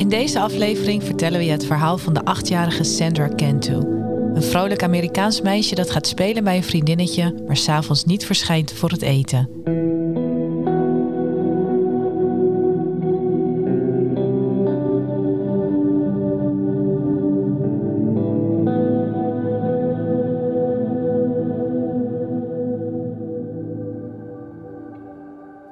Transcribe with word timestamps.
In 0.00 0.08
deze 0.08 0.40
aflevering 0.40 1.04
vertellen 1.04 1.38
we 1.38 1.44
je 1.44 1.50
het 1.50 1.66
verhaal 1.66 1.98
van 1.98 2.12
de 2.12 2.24
achtjarige 2.24 2.84
Sandra 2.84 3.28
Cantu. 3.36 3.74
Een 4.34 4.42
vrolijk 4.42 4.82
Amerikaans 4.82 5.40
meisje 5.40 5.74
dat 5.74 5.90
gaat 5.90 6.06
spelen 6.06 6.44
bij 6.44 6.56
een 6.56 6.62
vriendinnetje, 6.62 7.34
maar 7.46 7.56
s'avonds 7.56 8.04
niet 8.04 8.26
verschijnt 8.26 8.72
voor 8.72 8.90
het 8.90 9.02
eten. 9.02 9.48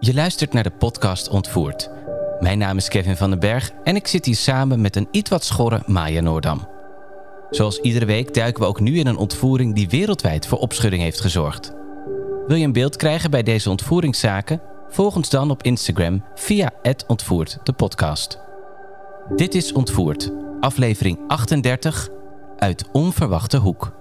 Je 0.01 0.15
luistert 0.15 0.53
naar 0.53 0.63
de 0.63 0.73
podcast 0.79 1.29
Ontvoerd. 1.29 1.91
Mijn 2.41 2.59
naam 2.59 2.77
is 2.77 2.89
Kevin 2.89 3.17
van 3.17 3.31
den 3.31 3.39
Berg 3.39 3.71
en 3.85 3.97
ik 3.97 4.07
zit 4.07 4.25
hier 4.25 4.37
samen 4.37 4.81
met 4.81 4.97
een 4.97 5.09
iets 5.11 5.31
wat 5.31 5.45
schorre 5.45 5.83
Maya 5.87 6.21
Noordam. 6.21 6.69
Zoals 7.51 7.81
iedere 7.81 8.05
week 8.05 8.35
duiken 8.35 8.63
we 8.63 8.69
ook 8.69 8.81
nu 8.81 8.99
in 8.99 9.07
een 9.07 9.17
ontvoering 9.17 9.75
die 9.75 9.89
wereldwijd 9.89 10.47
voor 10.47 10.59
opschudding 10.59 11.03
heeft 11.03 11.21
gezorgd. 11.21 11.73
Wil 12.47 12.57
je 12.57 12.65
een 12.65 12.73
beeld 12.73 12.97
krijgen 12.97 13.31
bij 13.31 13.43
deze 13.43 13.71
ontvoeringszaken? 13.71 14.61
Volg 14.89 15.17
ons 15.17 15.31
dan 15.31 15.51
op 15.51 15.63
Instagram 15.63 16.25
via 16.35 16.73
Ontvoerd, 17.07 17.59
de 17.63 17.73
podcast. 17.73 18.39
Dit 19.37 19.55
is 19.55 19.73
Ontvoerd, 19.73 20.33
aflevering 20.61 21.19
38 21.27 22.09
uit 22.59 22.89
Onverwachte 22.93 23.57
Hoek. 23.57 23.93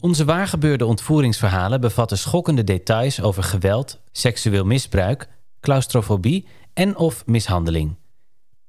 Onze 0.00 0.24
waargebeurde 0.24 0.86
ontvoeringsverhalen 0.86 1.80
bevatten 1.80 2.18
schokkende 2.18 2.64
details 2.64 3.22
over 3.22 3.42
geweld, 3.42 3.98
seksueel 4.12 4.64
misbruik, 4.64 5.28
claustrofobie 5.60 6.46
en 6.74 6.96
of 6.96 7.26
mishandeling. 7.26 7.96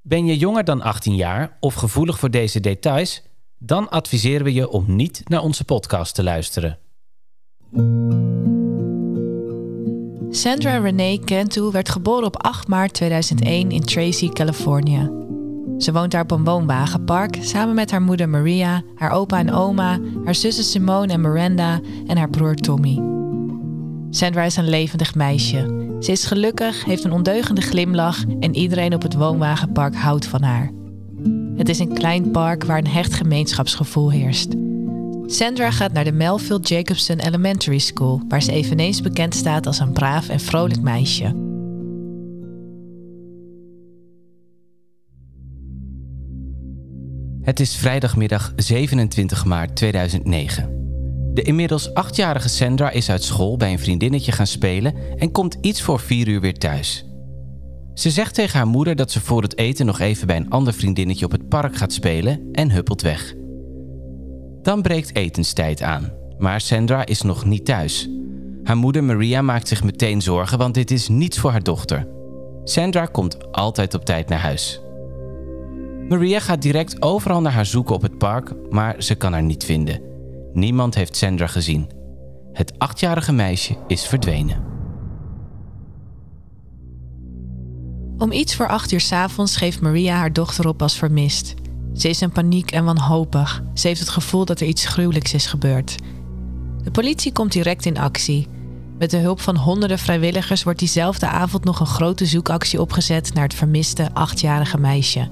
Ben 0.01 0.25
je 0.25 0.37
jonger 0.37 0.63
dan 0.63 0.81
18 0.81 1.15
jaar 1.15 1.57
of 1.59 1.73
gevoelig 1.73 2.19
voor 2.19 2.31
deze 2.31 2.59
details? 2.59 3.23
Dan 3.57 3.89
adviseren 3.89 4.43
we 4.43 4.53
je 4.53 4.69
om 4.69 4.95
niet 4.95 5.21
naar 5.25 5.41
onze 5.41 5.63
podcast 5.63 6.15
te 6.15 6.23
luisteren. 6.23 6.77
Sandra 10.29 10.77
Renee 10.77 11.19
Cantu 11.19 11.71
werd 11.71 11.89
geboren 11.89 12.25
op 12.25 12.43
8 12.43 12.67
maart 12.67 12.93
2001 12.93 13.71
in 13.71 13.81
Tracy, 13.81 14.29
Californië. 14.29 15.09
Ze 15.77 15.91
woont 15.91 16.11
daar 16.11 16.21
op 16.21 16.31
een 16.31 16.43
woonwagenpark 16.43 17.37
samen 17.41 17.75
met 17.75 17.91
haar 17.91 18.01
moeder 18.01 18.29
Maria, 18.29 18.83
haar 18.95 19.11
opa 19.11 19.39
en 19.39 19.53
oma, 19.53 19.99
haar 20.25 20.35
zussen 20.35 20.63
Simone 20.63 21.13
en 21.13 21.21
Miranda 21.21 21.79
en 22.07 22.17
haar 22.17 22.29
broer 22.29 22.55
Tommy. 22.55 23.18
Sandra 24.09 24.43
is 24.43 24.55
een 24.55 24.69
levendig 24.69 25.15
meisje. 25.15 25.87
Ze 25.99 26.11
is 26.11 26.25
gelukkig, 26.25 26.85
heeft 26.85 27.03
een 27.03 27.11
ondeugende 27.11 27.61
glimlach 27.61 28.23
en 28.39 28.55
iedereen 28.55 28.93
op 28.93 29.01
het 29.01 29.13
woonwagenpark 29.13 29.95
houdt 29.95 30.25
van 30.25 30.43
haar. 30.43 30.71
Het 31.55 31.69
is 31.69 31.79
een 31.79 31.93
klein 31.93 32.31
park 32.31 32.63
waar 32.63 32.77
een 32.77 32.87
hecht 32.87 33.13
gemeenschapsgevoel 33.13 34.11
heerst. 34.11 34.55
Sandra 35.25 35.71
gaat 35.71 35.93
naar 35.93 36.03
de 36.03 36.11
Melville 36.11 36.59
Jacobson 36.59 37.19
Elementary 37.19 37.77
School, 37.77 38.21
waar 38.27 38.41
ze 38.41 38.51
eveneens 38.51 39.01
bekend 39.01 39.35
staat 39.35 39.65
als 39.65 39.79
een 39.79 39.93
braaf 39.93 40.29
en 40.29 40.39
vrolijk 40.39 40.81
meisje. 40.81 41.47
Het 47.41 47.59
is 47.59 47.75
vrijdagmiddag 47.75 48.53
27 48.55 49.45
maart 49.45 49.75
2009. 49.75 50.78
De 51.33 51.41
inmiddels 51.41 51.93
achtjarige 51.93 52.49
Sandra 52.49 52.89
is 52.89 53.09
uit 53.09 53.23
school 53.23 53.57
bij 53.57 53.71
een 53.71 53.79
vriendinnetje 53.79 54.31
gaan 54.31 54.47
spelen 54.47 54.93
en 55.17 55.31
komt 55.31 55.57
iets 55.61 55.81
voor 55.81 55.99
vier 55.99 56.27
uur 56.27 56.41
weer 56.41 56.57
thuis. 56.57 57.05
Ze 57.93 58.09
zegt 58.09 58.33
tegen 58.33 58.57
haar 58.57 58.67
moeder 58.67 58.95
dat 58.95 59.11
ze 59.11 59.21
voor 59.21 59.41
het 59.41 59.57
eten 59.57 59.85
nog 59.85 59.99
even 59.99 60.27
bij 60.27 60.35
een 60.35 60.49
ander 60.49 60.73
vriendinnetje 60.73 61.25
op 61.25 61.31
het 61.31 61.49
park 61.49 61.75
gaat 61.75 61.93
spelen 61.93 62.49
en 62.51 62.71
huppelt 62.71 63.01
weg. 63.01 63.33
Dan 64.61 64.81
breekt 64.81 65.15
etenstijd 65.15 65.81
aan, 65.81 66.11
maar 66.37 66.61
Sandra 66.61 67.05
is 67.05 67.21
nog 67.21 67.45
niet 67.45 67.65
thuis. 67.65 68.09
Haar 68.63 68.77
moeder 68.77 69.03
Maria 69.03 69.41
maakt 69.41 69.67
zich 69.67 69.83
meteen 69.83 70.21
zorgen, 70.21 70.57
want 70.57 70.73
dit 70.73 70.91
is 70.91 71.07
niets 71.07 71.39
voor 71.39 71.51
haar 71.51 71.63
dochter. 71.63 72.07
Sandra 72.63 73.05
komt 73.05 73.51
altijd 73.51 73.93
op 73.93 74.05
tijd 74.05 74.29
naar 74.29 74.39
huis. 74.39 74.81
Maria 76.09 76.39
gaat 76.39 76.61
direct 76.61 77.01
overal 77.01 77.41
naar 77.41 77.51
haar 77.51 77.65
zoeken 77.65 77.95
op 77.95 78.01
het 78.01 78.17
park, 78.17 78.53
maar 78.69 79.03
ze 79.03 79.15
kan 79.15 79.33
haar 79.33 79.43
niet 79.43 79.63
vinden. 79.63 80.08
Niemand 80.53 80.95
heeft 80.95 81.15
Sandra 81.15 81.47
gezien. 81.47 81.89
Het 82.53 82.79
achtjarige 82.79 83.31
meisje 83.31 83.77
is 83.87 84.05
verdwenen. 84.05 84.63
Om 88.17 88.31
iets 88.31 88.55
voor 88.55 88.67
acht 88.67 88.91
uur 88.91 89.01
's 89.01 89.11
avonds 89.11 89.55
geeft 89.55 89.81
Maria 89.81 90.15
haar 90.15 90.33
dochter 90.33 90.67
op 90.67 90.81
als 90.81 90.97
vermist. 90.97 91.53
Ze 91.93 92.09
is 92.09 92.21
in 92.21 92.31
paniek 92.31 92.71
en 92.71 92.85
wanhopig. 92.85 93.63
Ze 93.73 93.87
heeft 93.87 93.99
het 93.99 94.09
gevoel 94.09 94.45
dat 94.45 94.59
er 94.59 94.67
iets 94.67 94.85
gruwelijks 94.85 95.33
is 95.33 95.45
gebeurd. 95.45 95.95
De 96.83 96.91
politie 96.91 97.31
komt 97.31 97.51
direct 97.51 97.85
in 97.85 97.97
actie. 97.97 98.47
Met 98.97 99.09
de 99.09 99.17
hulp 99.17 99.41
van 99.41 99.55
honderden 99.55 99.99
vrijwilligers 99.99 100.63
wordt 100.63 100.79
diezelfde 100.79 101.27
avond 101.27 101.63
nog 101.63 101.79
een 101.79 101.85
grote 101.85 102.25
zoekactie 102.25 102.81
opgezet 102.81 103.33
naar 103.33 103.43
het 103.43 103.53
vermiste 103.53 104.13
achtjarige 104.13 104.77
meisje. 104.77 105.29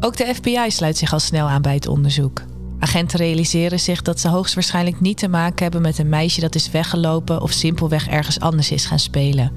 Ook 0.00 0.16
de 0.16 0.34
FBI 0.34 0.70
sluit 0.70 0.96
zich 0.96 1.12
al 1.12 1.20
snel 1.20 1.48
aan 1.48 1.62
bij 1.62 1.74
het 1.74 1.86
onderzoek. 1.86 2.42
Agenten 2.80 3.18
realiseren 3.18 3.80
zich 3.80 4.02
dat 4.02 4.20
ze 4.20 4.28
hoogstwaarschijnlijk 4.28 5.00
niet 5.00 5.18
te 5.18 5.28
maken 5.28 5.62
hebben 5.62 5.82
met 5.82 5.98
een 5.98 6.08
meisje 6.08 6.40
dat 6.40 6.54
is 6.54 6.70
weggelopen 6.70 7.42
of 7.42 7.52
simpelweg 7.52 8.08
ergens 8.08 8.40
anders 8.40 8.70
is 8.70 8.86
gaan 8.86 8.98
spelen. 8.98 9.52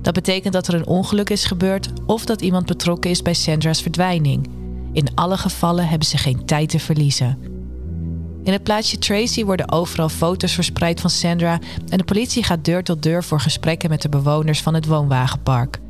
Dat 0.00 0.14
betekent 0.14 0.52
dat 0.52 0.68
er 0.68 0.74
een 0.74 0.86
ongeluk 0.86 1.30
is 1.30 1.44
gebeurd 1.44 1.88
of 2.06 2.24
dat 2.24 2.40
iemand 2.40 2.66
betrokken 2.66 3.10
is 3.10 3.22
bij 3.22 3.34
Sandra's 3.34 3.82
verdwijning. 3.82 4.48
In 4.92 5.14
alle 5.14 5.36
gevallen 5.36 5.88
hebben 5.88 6.08
ze 6.08 6.18
geen 6.18 6.44
tijd 6.44 6.68
te 6.68 6.78
verliezen. 6.78 7.38
In 8.44 8.52
het 8.52 8.62
plaatsje 8.62 8.98
Tracy 8.98 9.44
worden 9.44 9.72
overal 9.72 10.08
foto's 10.08 10.52
verspreid 10.52 11.00
van 11.00 11.10
Sandra 11.10 11.58
en 11.88 11.98
de 11.98 12.04
politie 12.04 12.42
gaat 12.42 12.64
deur 12.64 12.82
tot 12.84 13.02
deur 13.02 13.24
voor 13.24 13.40
gesprekken 13.40 13.90
met 13.90 14.02
de 14.02 14.08
bewoners 14.08 14.62
van 14.62 14.74
het 14.74 14.86
woonwagenpark. 14.86 15.80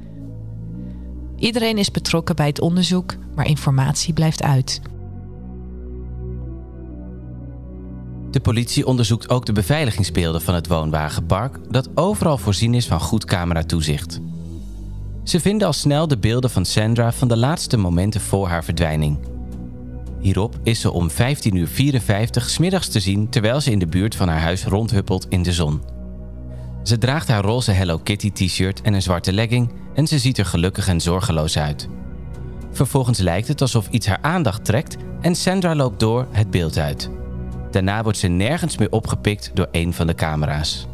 Iedereen 1.37 1.79
is 1.79 1.91
betrokken 1.91 2.37
bij 2.37 2.47
het 2.47 2.61
onderzoek, 2.61 3.17
maar 3.35 3.47
informatie 3.47 4.13
blijft 4.13 4.43
uit. 4.43 4.81
De 8.31 8.41
politie 8.41 8.87
onderzoekt 8.87 9.29
ook 9.29 9.47
de 9.47 9.53
beveiligingsbeelden 9.53 10.43
van 10.43 10.55
het 10.55 10.67
woonwagenpark, 10.67 11.59
dat 11.71 11.89
overal 11.95 12.39
voorzien 12.39 12.75
is 12.75 12.87
van 12.87 13.01
goed 13.01 13.25
cameratoezicht. 13.25 14.21
Ze 15.25 15.41
vinden 15.41 15.67
al 15.67 15.73
snel 15.73 16.09
de 16.09 16.19
beelden 16.19 16.51
van 16.51 16.65
Sandra 16.65 17.13
van 17.13 17.29
de 17.29 17.37
laatste 17.37 17.77
momenten 17.77 18.21
voor 18.21 18.49
haar 18.49 18.65
verdwijning. 18.65 19.19
Hierop 20.21 20.59
is 20.63 20.81
ze 20.81 20.91
om 20.91 21.11
15.54 21.11 21.17
uur 21.53 21.69
54 21.69 22.51
smiddags 22.51 22.89
te 22.89 23.01
zien 23.01 23.29
terwijl 23.29 23.61
ze 23.61 23.71
in 23.71 23.79
de 23.79 23.87
buurt 23.87 24.15
van 24.15 24.29
haar 24.29 24.41
huis 24.41 24.65
rondhuppelt 24.65 25.27
in 25.29 25.43
de 25.43 25.53
zon. 25.53 25.83
Ze 26.83 26.99
draagt 26.99 27.29
haar 27.29 27.45
roze 27.45 27.73
Hello 27.73 27.99
Kitty 27.99 28.33
t-shirt 28.33 28.81
en 28.81 28.95
een 28.95 29.03
zwarte 29.03 29.33
legging 29.33 29.73
en 29.95 30.07
ze 30.07 30.19
ziet 30.19 30.39
er 30.39 30.47
gelukkig 30.47 30.89
en 30.89 31.01
zorgeloos 31.01 31.59
uit. 31.59 31.89
Vervolgens 32.73 33.19
lijkt 33.19 33.49
het 33.49 33.61
alsof 33.61 33.89
iets 33.91 34.07
haar 34.07 34.19
aandacht 34.21 34.65
trekt 34.65 34.97
en 35.21 35.35
Sandra 35.35 35.75
loopt 35.75 36.01
door 36.01 36.27
het 36.31 36.51
beeld 36.51 36.79
uit. 36.79 37.20
Daarna 37.71 38.03
wordt 38.03 38.19
ze 38.19 38.29
nergens 38.29 38.77
meer 38.77 38.91
opgepikt 38.91 39.51
door 39.55 39.69
een 39.71 39.93
van 39.93 40.07
de 40.07 40.15
camera's. 40.15 40.87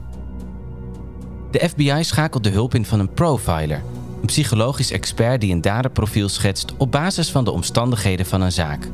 De 1.50 1.69
FBI 1.69 2.05
schakelt 2.05 2.44
de 2.44 2.50
hulp 2.50 2.75
in 2.75 2.84
van 2.84 3.00
een 3.00 3.12
profiler, 3.12 3.82
een 4.20 4.26
psychologisch 4.26 4.93
expert 4.93 5.40
die 5.40 5.52
een 5.52 5.61
daderprofiel 5.61 6.28
schetst 6.28 6.76
op 6.76 6.93
basis 6.93 7.31
van 7.31 7.44
de 7.44 7.50
omstandigheden 7.50 8.26
van 8.26 8.40
een 8.40 8.52
zaak. 8.52 8.88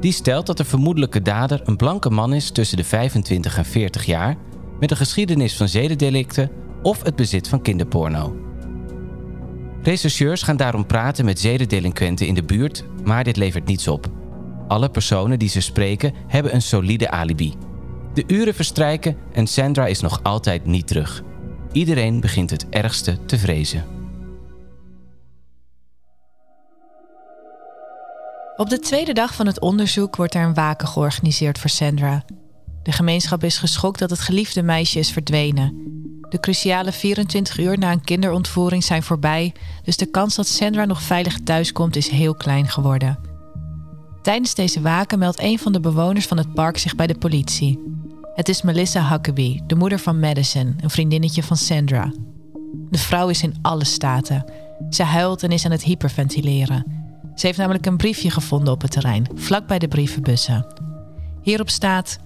Die 0.00 0.12
stelt 0.12 0.46
dat 0.46 0.56
de 0.56 0.64
vermoedelijke 0.64 1.22
dader 1.22 1.60
een 1.64 1.76
blanke 1.76 2.10
man 2.10 2.34
is 2.34 2.50
tussen 2.50 2.76
de 2.76 2.84
25 2.84 3.56
en 3.56 3.64
40 3.64 4.04
jaar 4.04 4.36
met 4.80 4.90
een 4.90 4.96
geschiedenis 4.96 5.56
van 5.56 5.68
zedendelicten 5.68 6.50
of 6.82 7.02
het 7.02 7.16
bezit 7.16 7.48
van 7.48 7.62
kinderporno. 7.62 8.36
Rechercheurs 9.82 10.42
gaan 10.42 10.56
daarom 10.56 10.86
praten 10.86 11.24
met 11.24 11.40
zedendelinquenten 11.40 12.26
in 12.26 12.34
de 12.34 12.42
buurt, 12.42 12.84
maar 13.04 13.24
dit 13.24 13.36
levert 13.36 13.66
niets 13.66 13.88
op. 13.88 14.17
Alle 14.68 14.88
personen 14.88 15.38
die 15.38 15.48
ze 15.48 15.60
spreken 15.60 16.14
hebben 16.26 16.54
een 16.54 16.62
solide 16.62 17.10
alibi. 17.10 17.54
De 18.14 18.24
uren 18.26 18.54
verstrijken 18.54 19.16
en 19.32 19.46
Sandra 19.46 19.86
is 19.86 20.00
nog 20.00 20.20
altijd 20.22 20.66
niet 20.66 20.86
terug. 20.86 21.22
Iedereen 21.72 22.20
begint 22.20 22.50
het 22.50 22.68
ergste 22.68 23.24
te 23.24 23.38
vrezen. 23.38 23.84
Op 28.56 28.68
de 28.68 28.78
tweede 28.78 29.12
dag 29.12 29.34
van 29.34 29.46
het 29.46 29.60
onderzoek 29.60 30.16
wordt 30.16 30.34
er 30.34 30.42
een 30.42 30.54
waken 30.54 30.88
georganiseerd 30.88 31.58
voor 31.58 31.70
Sandra. 31.70 32.24
De 32.82 32.92
gemeenschap 32.92 33.44
is 33.44 33.58
geschokt 33.58 33.98
dat 33.98 34.10
het 34.10 34.20
geliefde 34.20 34.62
meisje 34.62 34.98
is 34.98 35.10
verdwenen. 35.10 35.86
De 36.28 36.40
cruciale 36.40 36.92
24 36.92 37.58
uur 37.58 37.78
na 37.78 37.92
een 37.92 38.04
kinderontvoering 38.04 38.84
zijn 38.84 39.02
voorbij, 39.02 39.54
dus 39.82 39.96
de 39.96 40.06
kans 40.06 40.34
dat 40.34 40.48
Sandra 40.48 40.84
nog 40.84 41.02
veilig 41.02 41.38
thuiskomt 41.44 41.96
is 41.96 42.08
heel 42.08 42.34
klein 42.34 42.68
geworden. 42.68 43.27
Tijdens 44.28 44.54
deze 44.54 44.80
waken 44.80 45.18
meldt 45.18 45.40
een 45.40 45.58
van 45.58 45.72
de 45.72 45.80
bewoners 45.80 46.26
van 46.26 46.36
het 46.36 46.54
park 46.54 46.78
zich 46.78 46.94
bij 46.94 47.06
de 47.06 47.18
politie. 47.18 47.78
Het 48.34 48.48
is 48.48 48.62
Melissa 48.62 49.08
Huckabee, 49.08 49.62
de 49.66 49.74
moeder 49.74 49.98
van 49.98 50.20
Madison, 50.20 50.76
een 50.80 50.90
vriendinnetje 50.90 51.42
van 51.42 51.56
Sandra. 51.56 52.12
De 52.90 52.98
vrouw 52.98 53.28
is 53.28 53.42
in 53.42 53.54
alle 53.62 53.84
staten. 53.84 54.44
Ze 54.90 55.02
huilt 55.02 55.42
en 55.42 55.50
is 55.50 55.64
aan 55.64 55.70
het 55.70 55.82
hyperventileren. 55.82 56.84
Ze 57.34 57.46
heeft 57.46 57.58
namelijk 57.58 57.86
een 57.86 57.96
briefje 57.96 58.30
gevonden 58.30 58.72
op 58.72 58.82
het 58.82 58.90
terrein, 58.90 59.26
vlak 59.34 59.66
bij 59.66 59.78
de 59.78 59.88
brievenbussen. 59.88 60.66
Hierop 61.42 61.70
staat: 61.70 62.18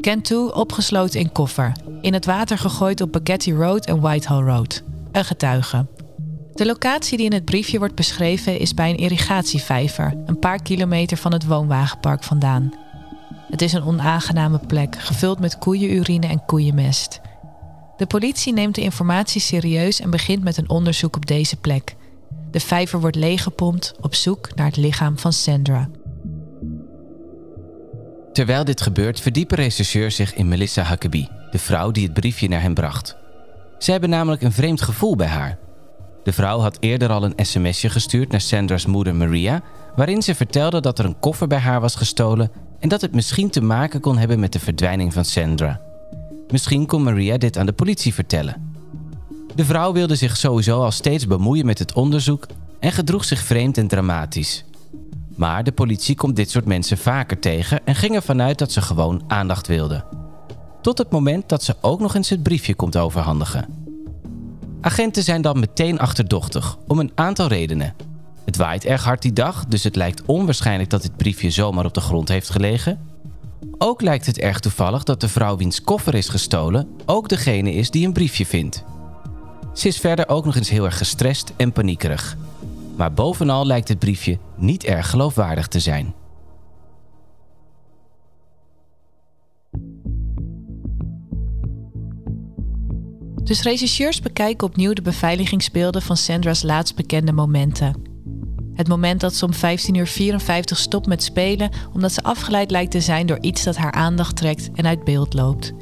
Kentu 0.00 0.36
opgesloten 0.36 1.20
in 1.20 1.32
koffer, 1.32 1.72
in 2.00 2.12
het 2.12 2.24
water 2.24 2.58
gegooid 2.58 3.00
op 3.00 3.12
Baghetti 3.12 3.54
Road 3.54 3.86
en 3.86 4.00
Whitehall 4.00 4.42
Road. 4.42 4.82
Een 5.12 5.24
getuige. 5.24 5.86
De 6.60 6.66
locatie 6.66 7.16
die 7.16 7.26
in 7.26 7.32
het 7.32 7.44
briefje 7.44 7.78
wordt 7.78 7.94
beschreven 7.94 8.58
is 8.58 8.74
bij 8.74 8.90
een 8.90 8.96
irrigatievijver, 8.96 10.14
een 10.26 10.38
paar 10.38 10.62
kilometer 10.62 11.16
van 11.16 11.32
het 11.32 11.46
woonwagenpark 11.46 12.24
vandaan. 12.24 12.74
Het 13.50 13.62
is 13.62 13.72
een 13.72 13.82
onaangename 13.82 14.58
plek, 14.66 14.96
gevuld 14.98 15.38
met 15.40 15.58
koeienurine 15.58 16.26
en 16.26 16.44
koeienmest. 16.46 17.20
De 17.96 18.06
politie 18.06 18.52
neemt 18.52 18.74
de 18.74 18.80
informatie 18.80 19.40
serieus 19.40 20.00
en 20.00 20.10
begint 20.10 20.42
met 20.42 20.56
een 20.56 20.68
onderzoek 20.68 21.16
op 21.16 21.26
deze 21.26 21.56
plek. 21.56 21.94
De 22.50 22.60
vijver 22.60 23.00
wordt 23.00 23.16
leeggepompt 23.16 23.94
op 24.00 24.14
zoek 24.14 24.54
naar 24.54 24.66
het 24.66 24.76
lichaam 24.76 25.18
van 25.18 25.32
Sandra. 25.32 25.88
Terwijl 28.32 28.64
dit 28.64 28.80
gebeurt, 28.80 29.20
verdiepen 29.20 29.56
rechercheurs 29.56 30.16
zich 30.16 30.34
in 30.34 30.48
Melissa 30.48 30.84
Huckabee, 30.84 31.28
de 31.50 31.58
vrouw 31.58 31.90
die 31.90 32.04
het 32.04 32.14
briefje 32.14 32.48
naar 32.48 32.62
hem 32.62 32.74
bracht. 32.74 33.16
Ze 33.78 33.90
hebben 33.90 34.10
namelijk 34.10 34.42
een 34.42 34.52
vreemd 34.52 34.82
gevoel 34.82 35.16
bij 35.16 35.26
haar. 35.26 35.58
De 36.22 36.32
vrouw 36.32 36.58
had 36.58 36.76
eerder 36.80 37.10
al 37.10 37.24
een 37.24 37.46
sms'je 37.46 37.90
gestuurd 37.90 38.30
naar 38.30 38.40
Sandra's 38.40 38.86
moeder 38.86 39.14
Maria, 39.14 39.62
waarin 39.96 40.22
ze 40.22 40.34
vertelde 40.34 40.80
dat 40.80 40.98
er 40.98 41.04
een 41.04 41.18
koffer 41.18 41.46
bij 41.46 41.58
haar 41.58 41.80
was 41.80 41.94
gestolen 41.94 42.50
en 42.78 42.88
dat 42.88 43.00
het 43.00 43.14
misschien 43.14 43.50
te 43.50 43.60
maken 43.60 44.00
kon 44.00 44.18
hebben 44.18 44.40
met 44.40 44.52
de 44.52 44.58
verdwijning 44.58 45.12
van 45.12 45.24
Sandra. 45.24 45.80
Misschien 46.48 46.86
kon 46.86 47.02
Maria 47.02 47.38
dit 47.38 47.58
aan 47.58 47.66
de 47.66 47.72
politie 47.72 48.14
vertellen. 48.14 48.74
De 49.54 49.64
vrouw 49.64 49.92
wilde 49.92 50.14
zich 50.14 50.36
sowieso 50.36 50.82
al 50.82 50.90
steeds 50.90 51.26
bemoeien 51.26 51.66
met 51.66 51.78
het 51.78 51.92
onderzoek 51.92 52.46
en 52.80 52.92
gedroeg 52.92 53.24
zich 53.24 53.40
vreemd 53.40 53.78
en 53.78 53.88
dramatisch. 53.88 54.64
Maar 55.36 55.64
de 55.64 55.72
politie 55.72 56.14
komt 56.14 56.36
dit 56.36 56.50
soort 56.50 56.64
mensen 56.64 56.98
vaker 56.98 57.38
tegen 57.38 57.86
en 57.86 57.94
ging 57.94 58.14
ervan 58.14 58.42
uit 58.42 58.58
dat 58.58 58.72
ze 58.72 58.80
gewoon 58.80 59.22
aandacht 59.26 59.66
wilde. 59.66 60.04
Tot 60.82 60.98
het 60.98 61.10
moment 61.10 61.48
dat 61.48 61.62
ze 61.62 61.76
ook 61.80 62.00
nog 62.00 62.14
eens 62.14 62.28
het 62.28 62.42
briefje 62.42 62.74
komt 62.74 62.96
overhandigen. 62.96 63.79
Agenten 64.80 65.22
zijn 65.22 65.42
dan 65.42 65.60
meteen 65.60 65.98
achterdochtig, 65.98 66.76
om 66.86 66.98
een 66.98 67.12
aantal 67.14 67.46
redenen. 67.46 67.94
Het 68.44 68.56
waait 68.56 68.84
erg 68.84 69.04
hard 69.04 69.22
die 69.22 69.32
dag, 69.32 69.64
dus 69.66 69.84
het 69.84 69.96
lijkt 69.96 70.22
onwaarschijnlijk 70.26 70.90
dat 70.90 71.02
dit 71.02 71.16
briefje 71.16 71.50
zomaar 71.50 71.84
op 71.84 71.94
de 71.94 72.00
grond 72.00 72.28
heeft 72.28 72.50
gelegen. 72.50 73.00
Ook 73.78 74.00
lijkt 74.00 74.26
het 74.26 74.38
erg 74.38 74.60
toevallig 74.60 75.02
dat 75.02 75.20
de 75.20 75.28
vrouw 75.28 75.56
wiens 75.56 75.82
koffer 75.82 76.14
is 76.14 76.28
gestolen 76.28 76.88
ook 77.06 77.28
degene 77.28 77.72
is 77.72 77.90
die 77.90 78.06
een 78.06 78.12
briefje 78.12 78.46
vindt. 78.46 78.84
Ze 79.74 79.88
is 79.88 79.98
verder 79.98 80.28
ook 80.28 80.44
nog 80.44 80.56
eens 80.56 80.70
heel 80.70 80.84
erg 80.84 80.98
gestrest 80.98 81.52
en 81.56 81.72
paniekerig. 81.72 82.36
Maar 82.96 83.12
bovenal 83.12 83.66
lijkt 83.66 83.88
het 83.88 83.98
briefje 83.98 84.38
niet 84.56 84.84
erg 84.84 85.10
geloofwaardig 85.10 85.66
te 85.66 85.80
zijn. 85.80 86.14
Dus 93.42 93.62
regisseurs 93.62 94.20
bekijken 94.20 94.66
opnieuw 94.66 94.92
de 94.92 95.02
beveiligingsbeelden 95.02 96.02
van 96.02 96.16
Sandra's 96.16 96.62
laatst 96.62 96.94
bekende 96.94 97.32
momenten. 97.32 97.94
Het 98.74 98.88
moment 98.88 99.20
dat 99.20 99.34
ze 99.34 99.44
om 99.44 99.54
15 99.54 99.94
uur 99.94 100.06
54 100.06 100.78
stopt 100.78 101.06
met 101.06 101.22
spelen 101.22 101.70
omdat 101.92 102.12
ze 102.12 102.22
afgeleid 102.22 102.70
lijkt 102.70 102.90
te 102.90 103.00
zijn 103.00 103.26
door 103.26 103.38
iets 103.40 103.64
dat 103.64 103.76
haar 103.76 103.92
aandacht 103.92 104.36
trekt 104.36 104.70
en 104.74 104.86
uit 104.86 105.04
beeld 105.04 105.34
loopt. 105.34 105.72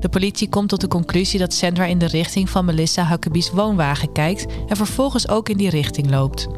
De 0.00 0.08
politie 0.08 0.48
komt 0.48 0.68
tot 0.68 0.80
de 0.80 0.88
conclusie 0.88 1.38
dat 1.38 1.52
Sandra 1.52 1.84
in 1.84 1.98
de 1.98 2.06
richting 2.06 2.50
van 2.50 2.64
Melissa 2.64 3.08
Huckabee's 3.08 3.50
woonwagen 3.50 4.12
kijkt 4.12 4.46
en 4.68 4.76
vervolgens 4.76 5.28
ook 5.28 5.48
in 5.48 5.56
die 5.56 5.70
richting 5.70 6.10
loopt. 6.10 6.48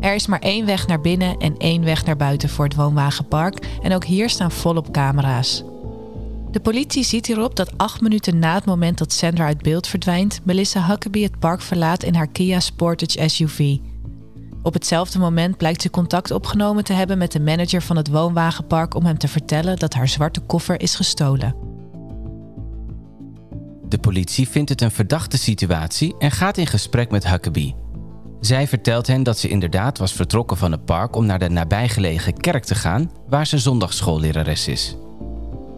Er 0.00 0.14
is 0.14 0.26
maar 0.26 0.40
één 0.40 0.66
weg 0.66 0.86
naar 0.86 1.00
binnen 1.00 1.36
en 1.36 1.56
één 1.56 1.84
weg 1.84 2.04
naar 2.04 2.16
buiten 2.16 2.48
voor 2.48 2.64
het 2.64 2.74
woonwagenpark 2.74 3.66
en 3.82 3.94
ook 3.94 4.04
hier 4.04 4.30
staan 4.30 4.50
volop 4.50 4.92
camera's. 4.92 5.64
De 6.50 6.60
politie 6.60 7.04
ziet 7.04 7.26
hierop 7.26 7.56
dat 7.56 7.78
acht 7.78 8.00
minuten 8.00 8.38
na 8.38 8.54
het 8.54 8.64
moment 8.64 8.98
dat 8.98 9.12
Sandra 9.12 9.44
uit 9.44 9.62
beeld 9.62 9.86
verdwijnt, 9.86 10.40
Melissa 10.44 10.86
Huckabee 10.86 11.22
het 11.22 11.38
park 11.38 11.60
verlaat 11.60 12.02
in 12.02 12.14
haar 12.14 12.28
Kia 12.28 12.60
Sportage 12.60 13.28
SUV. 13.28 13.76
Op 14.62 14.72
hetzelfde 14.72 15.18
moment 15.18 15.56
blijkt 15.56 15.82
ze 15.82 15.90
contact 15.90 16.30
opgenomen 16.30 16.84
te 16.84 16.92
hebben 16.92 17.18
met 17.18 17.32
de 17.32 17.40
manager 17.40 17.82
van 17.82 17.96
het 17.96 18.08
woonwagenpark 18.08 18.94
om 18.94 19.04
hem 19.04 19.18
te 19.18 19.28
vertellen 19.28 19.76
dat 19.76 19.94
haar 19.94 20.08
zwarte 20.08 20.40
koffer 20.40 20.80
is 20.80 20.94
gestolen. 20.94 21.54
De 23.88 23.98
politie 23.98 24.48
vindt 24.48 24.68
het 24.68 24.80
een 24.80 24.90
verdachte 24.90 25.38
situatie 25.38 26.14
en 26.18 26.30
gaat 26.30 26.56
in 26.56 26.66
gesprek 26.66 27.10
met 27.10 27.28
Huckabee. 27.28 27.74
Zij 28.40 28.68
vertelt 28.68 29.06
hen 29.06 29.22
dat 29.22 29.38
ze 29.38 29.48
inderdaad 29.48 29.98
was 29.98 30.12
vertrokken 30.12 30.56
van 30.56 30.72
het 30.72 30.84
park 30.84 31.16
om 31.16 31.26
naar 31.26 31.38
de 31.38 31.48
nabijgelegen 31.48 32.36
kerk 32.36 32.64
te 32.64 32.74
gaan, 32.74 33.10
waar 33.28 33.46
ze 33.46 33.58
zondagschoollerares 33.58 34.68
is. 34.68 34.96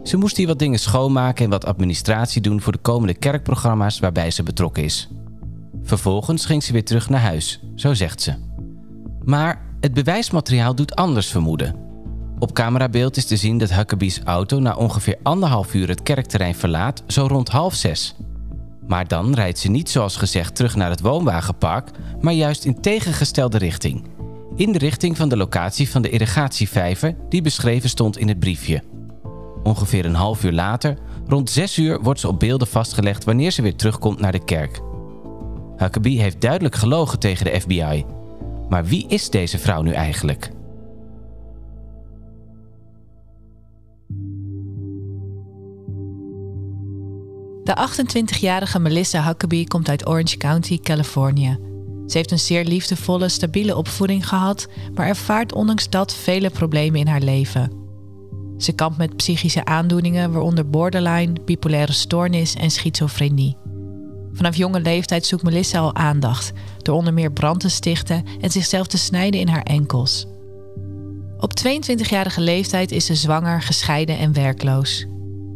Ze 0.02 0.17
moest 0.17 0.37
hier 0.37 0.47
wat 0.47 0.58
dingen 0.58 0.79
schoonmaken 0.79 1.44
en 1.44 1.50
wat 1.50 1.64
administratie 1.64 2.43
doen 2.43 2.61
voor 2.61 2.73
de 2.73 2.79
komende 2.79 3.14
kerkprogramma's 3.14 3.99
waarbij 3.99 4.31
ze 4.31 4.43
betrokken 4.43 4.85
is. 4.85 5.08
Vervolgens 5.82 6.47
ging 6.47 6.62
ze 6.62 6.73
weer 6.73 6.85
terug 6.85 7.08
naar 7.08 7.20
huis, 7.20 7.61
zo 7.75 7.94
zegt 7.94 8.23
ze. 8.23 8.35
Maar 9.25 9.62
het 9.81 9.94
bewijsmateriaal 9.94 10.75
doet 10.75 10.94
anders 10.94 11.26
vermoeden. 11.31 11.75
Op 12.38 12.52
camerabeeld 12.52 13.17
is 13.17 13.26
te 13.26 13.37
zien 13.37 13.58
dat 13.58 13.75
Huckabee's 13.75 14.20
auto 14.25 14.58
na 14.58 14.75
ongeveer 14.75 15.19
anderhalf 15.23 15.75
uur 15.75 15.88
het 15.88 16.03
kerkterrein 16.03 16.55
verlaat, 16.55 17.03
zo 17.06 17.26
rond 17.26 17.49
half 17.49 17.75
zes. 17.75 18.14
Maar 18.87 19.08
dan 19.08 19.35
rijdt 19.35 19.58
ze 19.58 19.69
niet 19.69 19.91
zoals 19.91 20.17
gezegd 20.17 20.55
terug 20.55 20.76
naar 20.76 20.91
het 20.91 21.00
woonwagenpark, 21.00 21.91
maar 22.20 22.32
juist 22.32 22.65
in 22.65 22.81
tegengestelde 22.81 23.58
richting. 23.58 24.05
In 24.56 24.72
de 24.72 24.79
richting 24.79 25.17
van 25.17 25.29
de 25.29 25.36
locatie 25.36 25.91
van 25.91 26.03
de 26.03 26.10
irrigatievijver 26.10 27.17
die 27.29 27.43
beschreven 27.43 27.89
stond 27.89 28.19
in 28.19 28.29
het 28.29 28.39
briefje. 28.39 28.82
Ongeveer 29.62 30.05
een 30.05 30.14
half 30.14 30.44
uur 30.44 30.52
later, 30.52 30.96
rond 31.26 31.50
zes 31.50 31.79
uur, 31.79 32.00
wordt 32.00 32.20
ze 32.20 32.29
op 32.29 32.38
beelden 32.40 32.69
vastgelegd 32.69 33.24
wanneer 33.24 33.50
ze 33.50 33.62
weer 33.62 33.76
terugkomt 33.76 34.20
naar 34.20 34.32
de 34.32 34.44
kerk. 34.44 34.81
Huckabee 35.76 36.20
heeft 36.20 36.40
duidelijk 36.40 36.74
gelogen 36.74 37.19
tegen 37.19 37.44
de 37.44 37.60
FBI. 37.60 38.05
Maar 38.69 38.84
wie 38.84 39.06
is 39.08 39.31
deze 39.31 39.58
vrouw 39.58 39.82
nu 39.82 39.93
eigenlijk? 39.93 40.50
De 47.64 47.88
28-jarige 47.88 48.79
Melissa 48.79 49.26
Huckabee 49.26 49.69
komt 49.69 49.88
uit 49.88 50.08
Orange 50.08 50.36
County, 50.36 50.81
Californië. 50.81 51.58
Ze 52.06 52.17
heeft 52.17 52.31
een 52.31 52.38
zeer 52.38 52.64
liefdevolle, 52.64 53.29
stabiele 53.29 53.76
opvoeding 53.76 54.29
gehad, 54.29 54.69
maar 54.94 55.06
ervaart 55.06 55.52
ondanks 55.52 55.90
dat 55.90 56.14
vele 56.14 56.50
problemen 56.50 57.00
in 57.00 57.06
haar 57.06 57.20
leven. 57.20 57.80
Ze 58.60 58.72
kampt 58.72 58.98
met 58.98 59.17
psychische 59.17 59.64
aandoeningen, 59.64 60.32
waaronder 60.32 60.70
borderline, 60.70 61.32
bipolaire 61.44 61.93
stoornis 61.93 62.55
en 62.55 62.70
schizofrenie. 62.70 63.56
Vanaf 64.32 64.56
jonge 64.56 64.81
leeftijd 64.81 65.26
zoekt 65.26 65.43
Melissa 65.43 65.79
al 65.79 65.94
aandacht, 65.94 66.52
door 66.79 66.96
onder 66.96 67.14
meer 67.14 67.32
brand 67.32 67.60
te 67.60 67.69
stichten 67.69 68.24
en 68.40 68.50
zichzelf 68.50 68.86
te 68.86 68.98
snijden 68.98 69.40
in 69.40 69.48
haar 69.48 69.62
enkels. 69.62 70.26
Op 71.38 71.52
22-jarige 71.67 72.40
leeftijd 72.40 72.93
is 72.93 73.06
ze 73.06 73.14
zwanger, 73.14 73.62
gescheiden 73.62 74.19
en 74.19 74.32
werkloos. 74.32 75.06